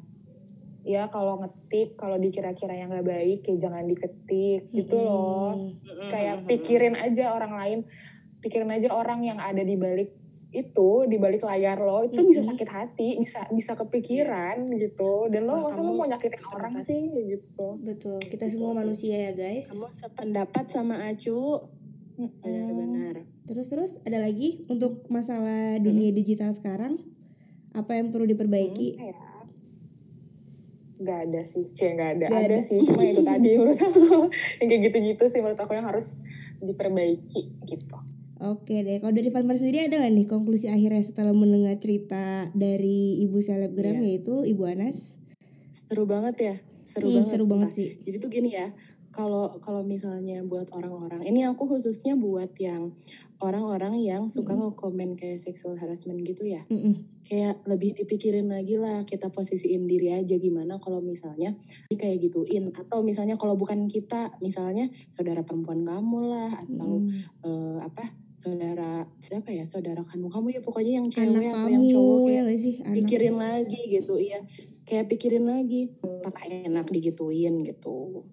ya 0.80 1.12
kalau 1.12 1.44
ngetik 1.44 2.00
kalau 2.00 2.16
dikira-kira 2.16 2.72
yang 2.72 2.88
nggak 2.88 3.04
baik 3.04 3.40
ya 3.44 3.56
jangan 3.60 3.84
diketik. 3.84 4.68
Gitu 4.72 4.96
loh. 4.96 5.76
Kayak 6.08 6.48
pikirin 6.48 6.96
aja 6.96 7.36
orang 7.36 7.52
lain. 7.56 7.78
Pikirin 8.40 8.72
aja 8.72 8.96
orang 8.96 9.20
yang 9.20 9.36
ada 9.36 9.60
di 9.60 9.76
balik 9.76 10.19
itu 10.50 11.06
di 11.06 11.14
balik 11.14 11.42
layar 11.42 11.78
lo 11.78 12.02
itu 12.02 12.18
bisa 12.20 12.42
Mm-mm. 12.42 12.50
sakit 12.50 12.68
hati 12.68 13.08
bisa 13.16 13.46
bisa 13.48 13.72
kepikiran 13.74 14.66
gitu 14.74 15.30
dan 15.30 15.46
lo 15.46 15.54
Wah, 15.54 15.62
masa 15.64 15.78
lo 15.78 15.78
kamu 15.80 15.92
mau 15.94 16.06
nyakitin 16.06 16.34
sependapat. 16.36 16.58
orang 16.58 16.74
sih 16.82 17.00
gitu 17.30 17.66
Betul, 17.78 18.18
kita 18.18 18.44
Gitu 18.44 18.58
semua 18.58 18.72
manusia 18.74 19.16
ya 19.16 19.32
guys. 19.32 19.70
Kamu 19.70 19.86
sependapat 19.86 20.64
sama 20.66 21.06
Acu. 21.06 21.38
Mm-mm. 22.16 22.42
Benar-benar. 22.42 23.14
Terus-terus 23.44 24.02
ada 24.02 24.18
lagi 24.18 24.66
untuk 24.66 25.06
masalah 25.06 25.78
dunia 25.78 26.10
digital 26.10 26.50
sekarang? 26.50 26.98
Apa 27.70 27.94
yang 27.94 28.10
perlu 28.10 28.26
diperbaiki? 28.26 28.98
kayak 28.98 29.18
nggak 31.00 31.20
ada 31.26 31.40
sih 31.42 31.64
cie 31.66 31.96
nggak 31.96 32.10
ada 32.12 32.26
Nggak 32.28 32.44
ada, 32.44 32.56
ada. 32.60 32.68
sih 32.68 32.76
cuma 32.76 33.02
itu 33.02 33.22
tadi 33.24 33.50
menurut 33.56 33.80
aku 33.80 34.00
yang 34.60 34.68
kayak 34.68 34.82
gitu-gitu 34.84 35.24
sih 35.26 35.40
menurut 35.40 35.56
aku 35.56 35.72
yang 35.72 35.88
harus 35.88 36.12
diperbaiki 36.60 37.42
gitu 37.64 37.96
Oke 38.40 38.80
deh, 38.80 38.96
kalau 38.98 39.12
dari 39.12 39.28
Fanfan 39.28 39.52
sendiri 39.54 39.84
ada 39.84 40.00
gak 40.00 40.10
nih 40.10 40.24
konklusi 40.24 40.66
akhirnya 40.66 41.04
setelah 41.04 41.30
mendengar 41.30 41.76
cerita 41.76 42.48
dari 42.50 43.20
ibu 43.20 43.36
selebgram 43.38 44.00
Iya. 44.00 44.16
yaitu 44.16 44.32
Ibu 44.42 44.62
Anas? 44.64 45.12
Seru 45.68 46.08
banget 46.08 46.36
ya. 46.40 46.54
Seru 46.82 47.08
Hmm, 47.08 47.20
banget. 47.20 47.30
seru 47.30 47.44
banget 47.44 47.70
sih. 47.70 47.88
Jadi 48.00 48.16
tuh 48.16 48.30
gini 48.30 48.50
ya. 48.50 48.72
Kalau 49.10 49.50
kalau 49.58 49.82
misalnya 49.82 50.40
buat 50.40 50.70
orang-orang, 50.70 51.20
ini 51.22 51.42
aku 51.42 51.66
khususnya 51.66 52.14
buat 52.14 52.54
yang 52.56 52.94
orang-orang 53.38 53.98
yang 53.98 54.30
suka 54.30 54.54
Mm-mm. 54.54 54.70
nge-komen 54.70 55.10
kayak 55.14 55.36
sexual 55.36 55.74
harassment 55.74 56.22
gitu 56.22 56.46
ya. 56.46 56.62
Mm-mm. 56.66 57.10
kayak 57.20 57.60
lebih 57.62 57.92
dipikirin 57.94 58.48
lagi 58.48 58.74
lah 58.74 59.04
kita 59.04 59.28
posisiin 59.28 59.84
diri 59.84 60.10
aja 60.10 60.34
gimana 60.34 60.78
kalau 60.78 60.98
misalnya 60.98 61.52
kayak 61.88 62.16
gituin 62.18 62.72
atau 62.72 63.04
misalnya 63.04 63.36
kalau 63.36 63.54
bukan 63.54 63.86
kita 63.86 64.32
misalnya 64.40 64.88
saudara 65.06 65.44
perempuan 65.44 65.84
kamu 65.84 66.18
lah 66.26 66.50
atau 66.58 66.98
Mm-mm. 66.98 67.44
eh, 67.44 67.78
apa 67.82 68.02
saudara 68.40 69.04
siapa 69.20 69.52
ya 69.52 69.68
saudara 69.68 70.00
kandung 70.00 70.32
kamu 70.32 70.56
ya 70.56 70.60
pokoknya 70.64 70.92
yang 70.96 71.06
Anak 71.06 71.14
cewek 71.14 71.44
atau 71.44 71.60
kamu 71.60 71.68
yang 71.68 71.84
cowok 71.86 72.24
ya 72.26 72.40
gak 72.42 72.56
sih? 72.58 72.74
Anak. 72.80 72.94
pikirin 72.96 73.34
lagi 73.36 73.80
gitu 73.92 74.14
iya 74.16 74.38
kayak 74.82 75.06
pikirin 75.06 75.44
lagi 75.44 75.80
tak 76.24 76.36
enak 76.48 76.86
digituin 76.88 77.60
gitu 77.62 78.24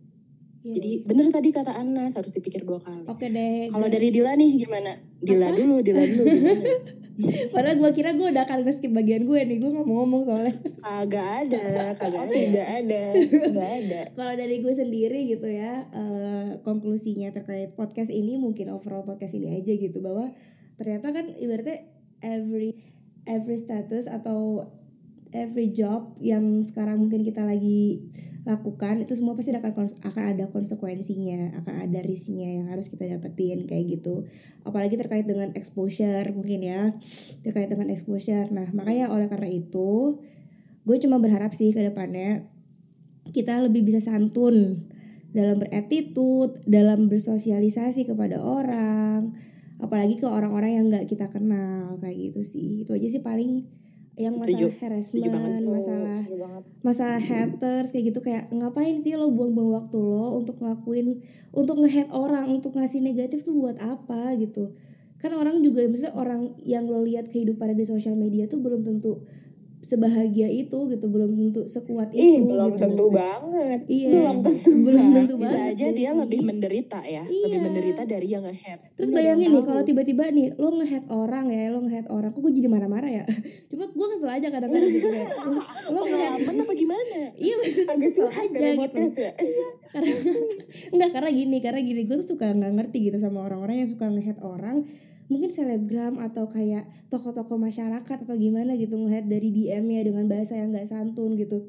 Iya. 0.58 0.74
jadi 0.84 0.92
bener 1.08 1.26
tadi 1.32 1.50
kata 1.56 1.80
Anas 1.80 2.20
harus 2.20 2.36
dipikir 2.36 2.68
dua 2.68 2.84
kali 2.84 3.08
Oke 3.08 3.32
deh. 3.32 3.72
kalau 3.72 3.88
dari 3.88 4.12
Dila 4.12 4.36
nih 4.36 4.52
gimana 4.58 5.00
Dila 5.16 5.48
Apa? 5.48 5.56
dulu 5.56 5.76
Dila 5.80 6.04
dulu 6.04 6.24
gimana 6.28 6.64
Padahal 7.54 7.78
gue 7.82 7.92
kira 7.98 8.14
gue 8.14 8.28
udah 8.30 8.46
akan 8.46 8.68
skip 8.70 8.94
bagian 8.94 9.26
gue 9.26 9.40
nih, 9.42 9.58
gue 9.58 9.70
gak 9.74 9.86
mau 9.86 10.06
ngomong 10.06 10.22
soalnya. 10.30 10.54
kagak 10.86 11.28
ada 11.46 11.64
kagak 11.98 12.24
ada. 12.30 12.34
Tidak 12.34 12.68
ada 12.68 13.02
tidak 13.18 13.70
ada. 13.82 14.02
Kalau 14.18 14.34
dari 14.38 14.56
gue 14.62 14.74
sendiri 14.74 15.20
gitu 15.26 15.48
ya, 15.50 15.90
eh, 15.90 16.50
konklusinya 16.62 17.34
terkait 17.34 17.74
podcast 17.74 18.14
ini 18.14 18.38
mungkin 18.38 18.70
overall 18.70 19.02
podcast 19.02 19.34
ini 19.34 19.58
aja 19.58 19.74
gitu 19.74 19.98
bahwa 20.00 20.30
ternyata 20.78 21.10
kan 21.10 21.34
ibaratnya 21.42 21.90
every 22.22 22.78
every 23.26 23.58
status 23.58 24.06
atau 24.06 24.70
every 25.32 25.72
job 25.72 26.16
yang 26.22 26.64
sekarang 26.64 27.08
mungkin 27.08 27.24
kita 27.24 27.44
lagi 27.44 28.04
lakukan 28.48 29.04
itu 29.04 29.12
semua 29.12 29.36
pasti 29.36 29.52
akan 29.52 29.92
akan 30.08 30.24
ada 30.32 30.48
konsekuensinya, 30.48 31.52
akan 31.60 31.74
ada 31.84 32.00
risknya 32.00 32.64
yang 32.64 32.72
harus 32.72 32.88
kita 32.88 33.04
dapetin 33.04 33.68
kayak 33.68 34.00
gitu. 34.00 34.24
Apalagi 34.64 34.96
terkait 34.96 35.28
dengan 35.28 35.52
exposure 35.52 36.32
mungkin 36.32 36.64
ya, 36.64 36.96
terkait 37.44 37.68
dengan 37.68 37.92
exposure. 37.92 38.48
Nah 38.56 38.72
makanya 38.72 39.12
oleh 39.12 39.28
karena 39.28 39.52
itu, 39.52 40.24
gue 40.88 40.98
cuma 41.04 41.20
berharap 41.20 41.52
sih 41.52 41.76
ke 41.76 41.84
depannya 41.84 42.48
kita 43.36 43.60
lebih 43.60 43.84
bisa 43.84 44.00
santun 44.00 44.88
dalam 45.36 45.60
beretitude, 45.60 46.64
dalam 46.64 47.12
bersosialisasi 47.12 48.08
kepada 48.08 48.40
orang, 48.40 49.36
apalagi 49.84 50.16
ke 50.16 50.24
orang-orang 50.24 50.72
yang 50.80 50.86
nggak 50.88 51.12
kita 51.12 51.28
kenal 51.28 52.00
kayak 52.00 52.32
gitu 52.32 52.42
sih. 52.48 52.88
Itu 52.88 52.96
aja 52.96 53.12
sih 53.12 53.20
paling 53.20 53.68
yang 54.18 54.34
Setuju. 54.34 54.74
masalah 54.74 54.98
Setuju 55.00 55.30
banget. 55.30 55.52
harassment, 55.54 55.66
masalah 55.70 56.16
Setuju 56.18 56.38
banget. 56.42 56.64
masalah 56.82 57.20
haters 57.22 57.90
kayak 57.94 58.06
gitu 58.10 58.20
kayak 58.20 58.44
ngapain 58.50 58.98
sih 58.98 59.14
lo 59.14 59.30
buang-buang 59.30 59.72
waktu 59.78 59.98
lo 60.02 60.42
untuk 60.42 60.58
ngelakuin 60.58 61.22
untuk 61.54 61.78
nge-hate 61.78 62.10
orang 62.10 62.50
untuk 62.50 62.74
ngasih 62.74 63.00
negatif 63.00 63.46
tuh 63.46 63.54
buat 63.54 63.78
apa 63.78 64.34
gitu 64.42 64.74
kan 65.18 65.34
orang 65.34 65.62
juga 65.62 65.86
misalnya 65.86 66.18
orang 66.18 66.42
yang 66.62 66.86
lo 66.86 67.02
lihat 67.02 67.30
kehidupannya 67.30 67.78
di 67.78 67.86
sosial 67.86 68.14
media 68.14 68.46
tuh 68.46 68.58
belum 68.58 68.82
tentu 68.82 69.22
sebahagia 69.80 70.50
itu 70.50 70.74
gitu 70.88 71.06
belum 71.06 71.32
tentu 71.32 71.62
sekuat 71.64 72.10
Ih, 72.10 72.42
itu 72.42 72.50
belum 72.50 72.74
gitu. 72.74 72.82
tentu 72.82 73.06
banget. 73.08 73.80
Iya, 73.86 74.10
Belum 74.12 74.38
tentu. 74.42 74.70
belum 74.76 74.98
banget. 75.00 75.16
tentu 75.16 75.34
bisa 75.38 75.54
banget 75.54 75.72
aja 75.72 75.86
gak 75.86 75.94
dia 75.94 76.10
sih? 76.10 76.18
lebih 76.18 76.40
menderita 76.42 77.00
ya 77.00 77.24
lebih 77.24 77.46
Iya. 77.48 77.60
menderita 77.62 78.02
dari 78.04 78.28
yang 78.28 78.44
nge-head 78.44 78.80
Terus 78.94 79.10
bayangin 79.10 79.48
yang 79.48 79.54
nih 79.54 79.64
kalau 79.64 79.82
tiba-tiba 79.84 80.24
nih 80.28 80.48
lo 80.54 80.70
nge-hate 80.74 81.08
orang 81.08 81.46
ya, 81.48 81.62
lo 81.70 81.80
nge-hate 81.80 82.10
orang, 82.10 82.30
kok 82.30 82.40
gue 82.40 82.54
jadi 82.54 82.68
marah-marah 82.68 83.12
ya? 83.14 83.24
Cuma 83.70 83.86
gue 83.86 84.08
kesel 84.10 84.30
aja 84.32 84.48
kadang-kadang 84.48 84.90
gitu 84.90 85.08
kayak 85.08 85.30
lo, 85.88 86.02
pengalaman 86.02 86.56
apa 86.64 86.74
gimana 86.74 87.18
Iya 87.34 87.54
maksudnya 87.56 87.86
Agak 87.88 88.02
kesel 88.08 88.24
curhat 88.26 88.50
aja 88.50 88.68
gitu 88.74 89.00
ya. 89.16 89.32
karena 89.88 90.14
enggak 90.94 91.10
karena 91.12 91.30
gini 91.32 91.58
karena 91.60 91.80
gini 91.80 92.02
gue 92.04 92.18
tuh 92.18 92.28
suka 92.28 92.50
nggak 92.50 92.74
ngerti 92.74 92.98
gitu 93.06 93.18
sama 93.18 93.40
orang-orang 93.42 93.82
yang 93.82 93.90
suka 93.90 94.06
nge-hate 94.08 94.42
orang 94.42 94.90
mungkin 95.28 95.52
selebgram 95.52 96.24
atau 96.24 96.48
kayak 96.48 96.88
tokoh-tokoh 97.12 97.60
masyarakat 97.60 98.18
atau 98.24 98.36
gimana 98.40 98.80
gitu 98.80 98.96
nge-hate 98.96 99.28
dari 99.28 99.52
DM 99.52 99.86
ya 99.92 100.02
dengan 100.08 100.26
bahasa 100.32 100.56
yang 100.56 100.72
nggak 100.72 100.88
santun 100.88 101.36
gitu. 101.36 101.68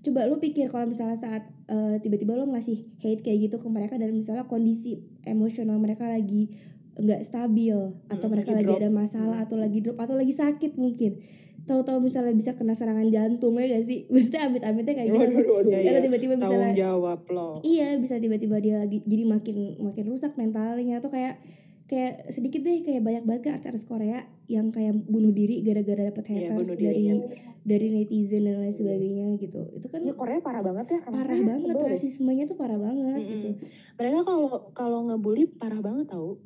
Coba 0.00 0.24
lu 0.30 0.40
pikir 0.40 0.72
kalau 0.72 0.88
misalnya 0.88 1.18
saat 1.18 1.50
eh, 1.68 2.00
tiba-tiba 2.00 2.38
lo 2.38 2.48
ngasih 2.48 2.88
hate 3.04 3.20
kayak 3.20 3.50
gitu 3.50 3.56
ke 3.60 3.68
mereka 3.68 4.00
dan 4.00 4.16
misalnya 4.16 4.48
kondisi 4.48 5.04
emosional 5.28 5.76
mereka 5.76 6.08
lagi 6.08 6.56
nggak 6.96 7.20
stabil 7.28 7.76
atau 8.08 8.26
Mm, 8.28 8.32
mereka 8.32 8.50
lagi 8.56 8.64
lagi, 8.64 8.72
drop. 8.72 8.80
ada 8.80 8.90
masalah 8.90 9.38
atau 9.44 9.56
lagi 9.60 9.78
drop 9.84 9.98
atau 10.00 10.16
lagi 10.16 10.32
sakit 10.32 10.80
mungkin. 10.80 11.20
Tahu-tahu 11.66 11.98
misalnya 11.98 12.30
bisa 12.32 12.54
kena 12.54 12.78
serangan 12.78 13.10
jantung 13.10 13.58
ya 13.58 13.66
gak 13.66 13.84
sih? 13.84 14.06
Maksudnya 14.14 14.46
amit-amitnya 14.48 14.94
kayak 14.94 15.08
gitu. 15.10 15.18
Waduh, 15.18 15.52
waduh, 15.60 15.72
atau 15.74 15.82
iya. 15.82 16.00
tiba-tiba 16.00 16.34
bisa 16.38 16.46
tanggung 16.48 16.78
jawab 16.78 17.20
lo. 17.28 17.50
Iya 17.66 17.88
bisa 18.00 18.14
tiba-tiba 18.16 18.56
dia 18.62 18.80
lagi 18.80 19.02
jadi 19.04 19.24
makin 19.28 19.82
makin 19.82 20.04
rusak 20.08 20.32
mentalnya 20.38 21.02
atau 21.02 21.10
kayak 21.10 21.42
kayak 21.86 22.28
sedikit 22.28 22.60
deh 22.60 22.82
kayak 22.82 22.98
banyak 22.98 23.22
banget 23.22 23.42
kan 23.44 23.54
artis 23.62 23.86
Korea 23.86 24.26
yang 24.46 24.70
kayak 24.70 25.06
bunuh 25.06 25.30
diri 25.30 25.62
gara-gara 25.62 26.02
dapet 26.04 26.24
Iya, 26.26 26.50
haters 26.50 26.74
diri, 26.74 26.82
dari 26.82 27.02
iya. 27.04 27.14
dari 27.62 27.86
netizen 27.90 28.42
dan 28.42 28.58
lain 28.58 28.70
sebagainya 28.70 29.26
gitu. 29.38 29.62
Itu 29.70 29.86
kan 29.86 30.02
Ya 30.02 30.10
Korea 30.12 30.38
parah 30.38 30.62
banget 30.62 30.86
ya. 30.88 30.98
kenapa 31.00 31.22
parah 31.22 31.34
ya? 31.34 31.46
banget 31.46 31.62
Sebel 31.64 31.86
rasismenya 31.88 32.44
tuh 32.44 32.54
parah 32.54 32.74
banget 32.76 32.98
Mm-mm. 33.16 33.30
gitu. 33.32 33.48
Mereka 33.96 34.18
kalau 34.20 34.46
kalau 34.72 34.98
ngebully 35.04 35.46
parah 35.48 35.78
banget 35.78 36.06
tau. 36.08 36.42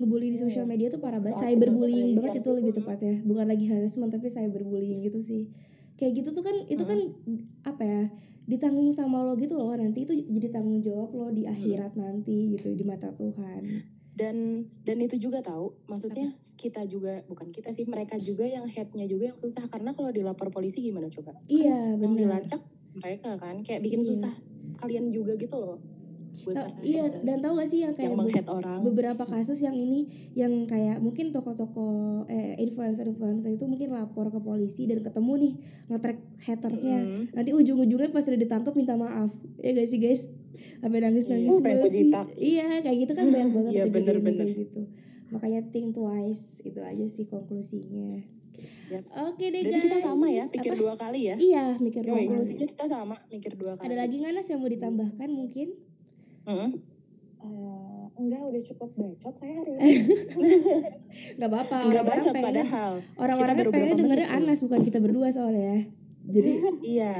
Ngebully 0.00 0.32
di 0.32 0.40
Iya. 0.40 0.44
sosial 0.48 0.64
media 0.64 0.88
tuh 0.88 0.96
parah 0.98 1.20
banget. 1.20 1.36
cyberbullying 1.38 2.16
banget 2.16 2.40
itu 2.40 2.50
lebih 2.50 2.72
tepatnya. 2.74 3.20
Bukan 3.20 3.44
lagi 3.46 3.64
harassment 3.68 4.08
tapi 4.08 4.28
cyberbullying 4.28 5.00
gitu 5.02 5.20
sih. 5.20 5.52
Kayak 5.96 6.24
gitu 6.24 6.32
tuh 6.32 6.40
kan 6.40 6.56
itu 6.66 6.80
kan 6.80 6.96
apa 7.62 7.82
ya 7.84 8.02
ditanggung 8.46 8.88
sama 8.90 9.20
lo 9.22 9.36
gitu 9.36 9.54
loh. 9.54 9.68
Nanti 9.70 10.04
itu 10.04 10.16
jadi 10.16 10.48
tanggung 10.50 10.80
jawab 10.80 11.12
lo 11.12 11.28
di 11.28 11.44
akhirat 11.44 11.92
nanti 11.94 12.48
gitu 12.50 12.72
di 12.72 12.80
mata 12.80 13.12
Tuhan 13.12 13.60
dan 14.10 14.66
dan 14.82 14.98
itu 14.98 15.16
juga 15.16 15.40
tahu 15.40 15.72
maksudnya 15.86 16.34
kita 16.58 16.84
juga 16.84 17.22
bukan 17.24 17.54
kita 17.54 17.70
sih 17.70 17.86
mereka 17.86 18.18
juga 18.18 18.44
yang 18.44 18.66
headnya 18.66 19.06
juga 19.06 19.32
yang 19.32 19.38
susah. 19.38 19.64
Karena 19.70 19.94
kalau 19.94 20.10
dilapor 20.10 20.50
polisi 20.50 20.82
gimana 20.82 21.06
coba? 21.08 21.32
Iya, 21.46 21.94
yang 21.96 22.12
benar. 22.14 22.42
dilacak 22.42 22.62
mereka 22.90 23.38
kan 23.38 23.62
kayak 23.62 23.80
bikin 23.80 24.02
Iya. 24.02 24.08
susah 24.12 24.34
kalian 24.76 25.14
juga 25.14 25.38
gitu 25.38 25.56
loh. 25.56 25.78
Buat 26.40 26.56
Ta- 26.56 26.72
para 26.72 26.80
iya, 26.80 27.04
dan 27.10 27.42
tahu 27.42 27.52
gak 27.58 27.68
sih 27.68 27.80
yang 27.82 27.92
kayak 27.92 28.14
yang 28.14 28.22
be- 28.22 28.48
orang. 28.48 28.80
beberapa 28.80 29.24
kasus 29.26 29.60
yang 29.60 29.74
ini 29.74 30.08
yang 30.32 30.64
kayak 30.64 30.96
mungkin 30.98 31.34
toko-toko 31.34 31.84
eh 32.26 32.56
influencer-influencer 32.56 33.50
itu 33.52 33.66
mungkin 33.66 33.92
lapor 33.92 34.30
ke 34.30 34.40
polisi 34.40 34.86
dan 34.88 35.02
ketemu 35.02 35.32
nih 35.36 35.52
nge-track 35.90 36.18
hatersnya. 36.40 36.98
Mm. 37.02 37.22
nanti 37.34 37.50
ujung-ujungnya 37.52 38.08
pas 38.08 38.24
udah 38.24 38.40
ditangkap 38.40 38.72
minta 38.72 38.94
maaf. 38.96 39.30
Ya 39.58 39.74
gak 39.74 39.86
sih 39.86 39.98
guys 40.00 40.26
sampai 40.78 40.98
nangis-nangis 41.00 41.44
Iya, 41.44 41.54
sampai 41.54 41.72
banget 41.72 41.92
sih. 41.92 42.06
iya 42.36 42.66
kayak 42.80 42.98
gitu 42.98 43.12
kan 43.12 43.26
banyak 43.26 43.50
banget 43.50 43.72
Iya, 43.72 43.84
bener-bener. 43.86 44.46
kayak 44.46 44.58
gitu 44.60 44.80
makanya 45.30 45.60
think 45.68 45.88
twice 45.92 46.58
itu 46.60 46.80
aja 46.80 47.06
sih 47.06 47.24
konklusinya 47.24 48.18
Yap. 48.90 49.06
oke 49.24 49.38
deh 49.40 49.50
Berarti 49.56 49.70
guys 49.70 49.84
kita 49.86 49.98
sama 50.02 50.26
ya 50.28 50.44
pikir 50.44 50.72
Apa? 50.74 50.80
dua 50.82 50.94
kali 50.94 51.20
ya 51.24 51.34
iya 51.36 51.64
mikir 51.76 52.02
dua 52.02 52.18
konklusinya 52.18 52.66
kita 52.66 52.84
sama 52.84 53.14
mikir 53.26 53.52
dua 53.54 53.72
kali 53.72 53.86
ada 53.86 53.96
lagi 53.96 54.14
nggak 54.16 54.32
Nas 54.32 54.46
yang 54.46 54.58
mau 54.58 54.68
ditambahkan 54.68 55.28
mungkin 55.28 55.68
Mm. 56.40 56.70
Eh, 57.38 58.04
enggak 58.16 58.42
udah 58.42 58.62
cukup 58.64 58.90
bacot 58.94 59.34
saya 59.34 59.54
hari 59.54 59.72
ini. 59.72 59.84
nggak 61.36 61.48
apa-apa 61.48 61.76
nggak 61.78 62.00
orang-orang 62.00 62.04
bacot 62.10 62.34
padahal 62.34 62.92
orang-orang 63.14 63.54
pengen 63.70 63.96
dengerin. 63.98 64.28
Anas 64.30 64.58
bukan 64.60 64.80
kita 64.82 64.98
berdua 64.98 65.28
soalnya 65.30 65.62
ya 65.62 65.80
jadi 66.26 66.52
iya 66.96 67.14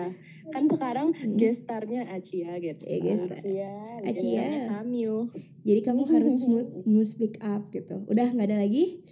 kan 0.51 0.69
sekarang 0.69 1.13
Hmm. 1.17 1.37
gestarnya 1.37 2.05
Acia 2.13 2.57
gestar 2.61 3.01
gestar. 3.01 3.41
Iya. 3.43 3.75
Aci. 4.05 4.15
gestarnya 4.21 4.61
Iya. 4.61 4.69
Kamyu 4.71 5.17
Jadi 5.65 5.81
kamu 5.85 6.03
harus 6.13 6.37
mu 6.85 7.01
speak 7.05 7.41
up 7.41 7.69
gitu. 7.71 8.05
Udah 8.09 8.33
nggak 8.33 8.49
ada 8.49 8.65
lagi? 8.65 9.05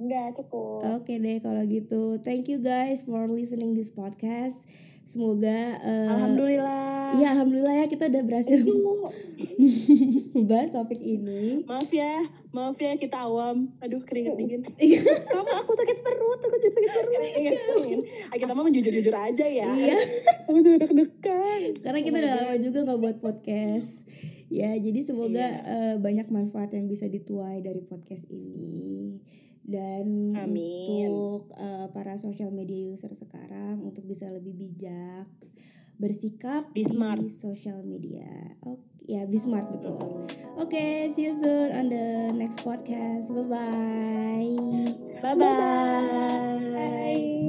Enggak 0.00 0.32
cukup. 0.40 0.80
Oke 1.00 1.20
deh 1.20 1.44
kalau 1.44 1.60
gitu. 1.68 2.16
Thank 2.24 2.48
you 2.48 2.64
guys 2.64 3.04
for 3.04 3.28
listening 3.28 3.76
this 3.76 3.92
podcast. 3.92 4.64
Semoga 5.10 5.74
eh, 5.82 6.06
alhamdulillah 6.06 7.18
Iya 7.18 7.34
alhamdulillah 7.34 7.74
ya 7.74 7.86
kita 7.90 8.06
udah 8.06 8.22
berhasil 8.22 8.62
membahas 10.34 10.70
topik 10.70 11.02
ini. 11.02 11.66
maaf 11.66 11.90
ya 11.90 12.22
maaf 12.50 12.78
ya 12.78 12.94
kita 12.94 13.26
awam 13.26 13.74
aduh 13.78 13.98
keringet 14.00 14.38
dingin 14.38 14.62
Iya. 14.78 15.02
sama 15.26 15.50
aku 15.58 15.74
sakit 15.74 15.98
perut 15.98 16.38
aku 16.38 16.56
juga 16.56 16.72
sakit 16.72 16.90
perut 16.92 17.10
keringet 17.10 17.54
dingin 17.74 18.00
Ah, 18.30 18.36
kita 18.38 18.52
mah 18.52 18.70
jujur 18.70 18.92
jujur 18.92 19.10
aja 19.12 19.42
ya 19.44 19.66
Iya. 19.66 19.98
aku 20.46 20.58
juga 20.58 20.86
deg-degan. 20.86 21.60
Karena 21.80 21.98
kita 22.00 22.16
udah 22.16 22.32
lama 22.36 22.54
juga 22.56 22.78
nggak 22.82 23.00
buat 23.00 23.16
podcast. 23.18 24.06
Ya 24.46 24.74
jadi 24.74 25.02
semoga 25.02 25.46
eh, 25.62 25.94
banyak 25.96 26.26
manfaat 26.26 26.70
yang 26.70 26.86
bisa 26.86 27.06
dituai 27.06 27.62
dari 27.62 27.82
podcast 27.82 28.26
ini. 28.26 29.18
Dan 29.60 30.34
Amin. 30.34 31.06
untuk 31.06 31.52
eh, 31.54 31.86
para 31.92 32.16
social 32.16 32.50
media 32.50 32.90
user 32.90 33.12
sekarang 33.12 33.80
untuk 33.80 34.02
bisa 34.04 34.26
lebih 34.28 34.52
bijak 34.52 35.28
bersikap 36.00 36.64
Be 36.72 36.80
smart. 36.80 37.20
di 37.20 37.28
social 37.28 37.84
media. 37.84 38.56
Oke, 38.64 38.80
ya 39.04 39.28
be 39.28 39.36
smart 39.36 39.68
betul. 39.68 40.24
Oke, 40.56 41.12
see 41.12 41.28
you 41.28 41.36
soon 41.36 41.68
on 41.70 41.92
the 41.92 42.32
next 42.32 42.64
podcast. 42.64 43.28
Bye 43.28 43.44
bye. 43.44 44.56
bye 45.20 45.36
bye 45.36 46.56
Bye. 46.72 47.39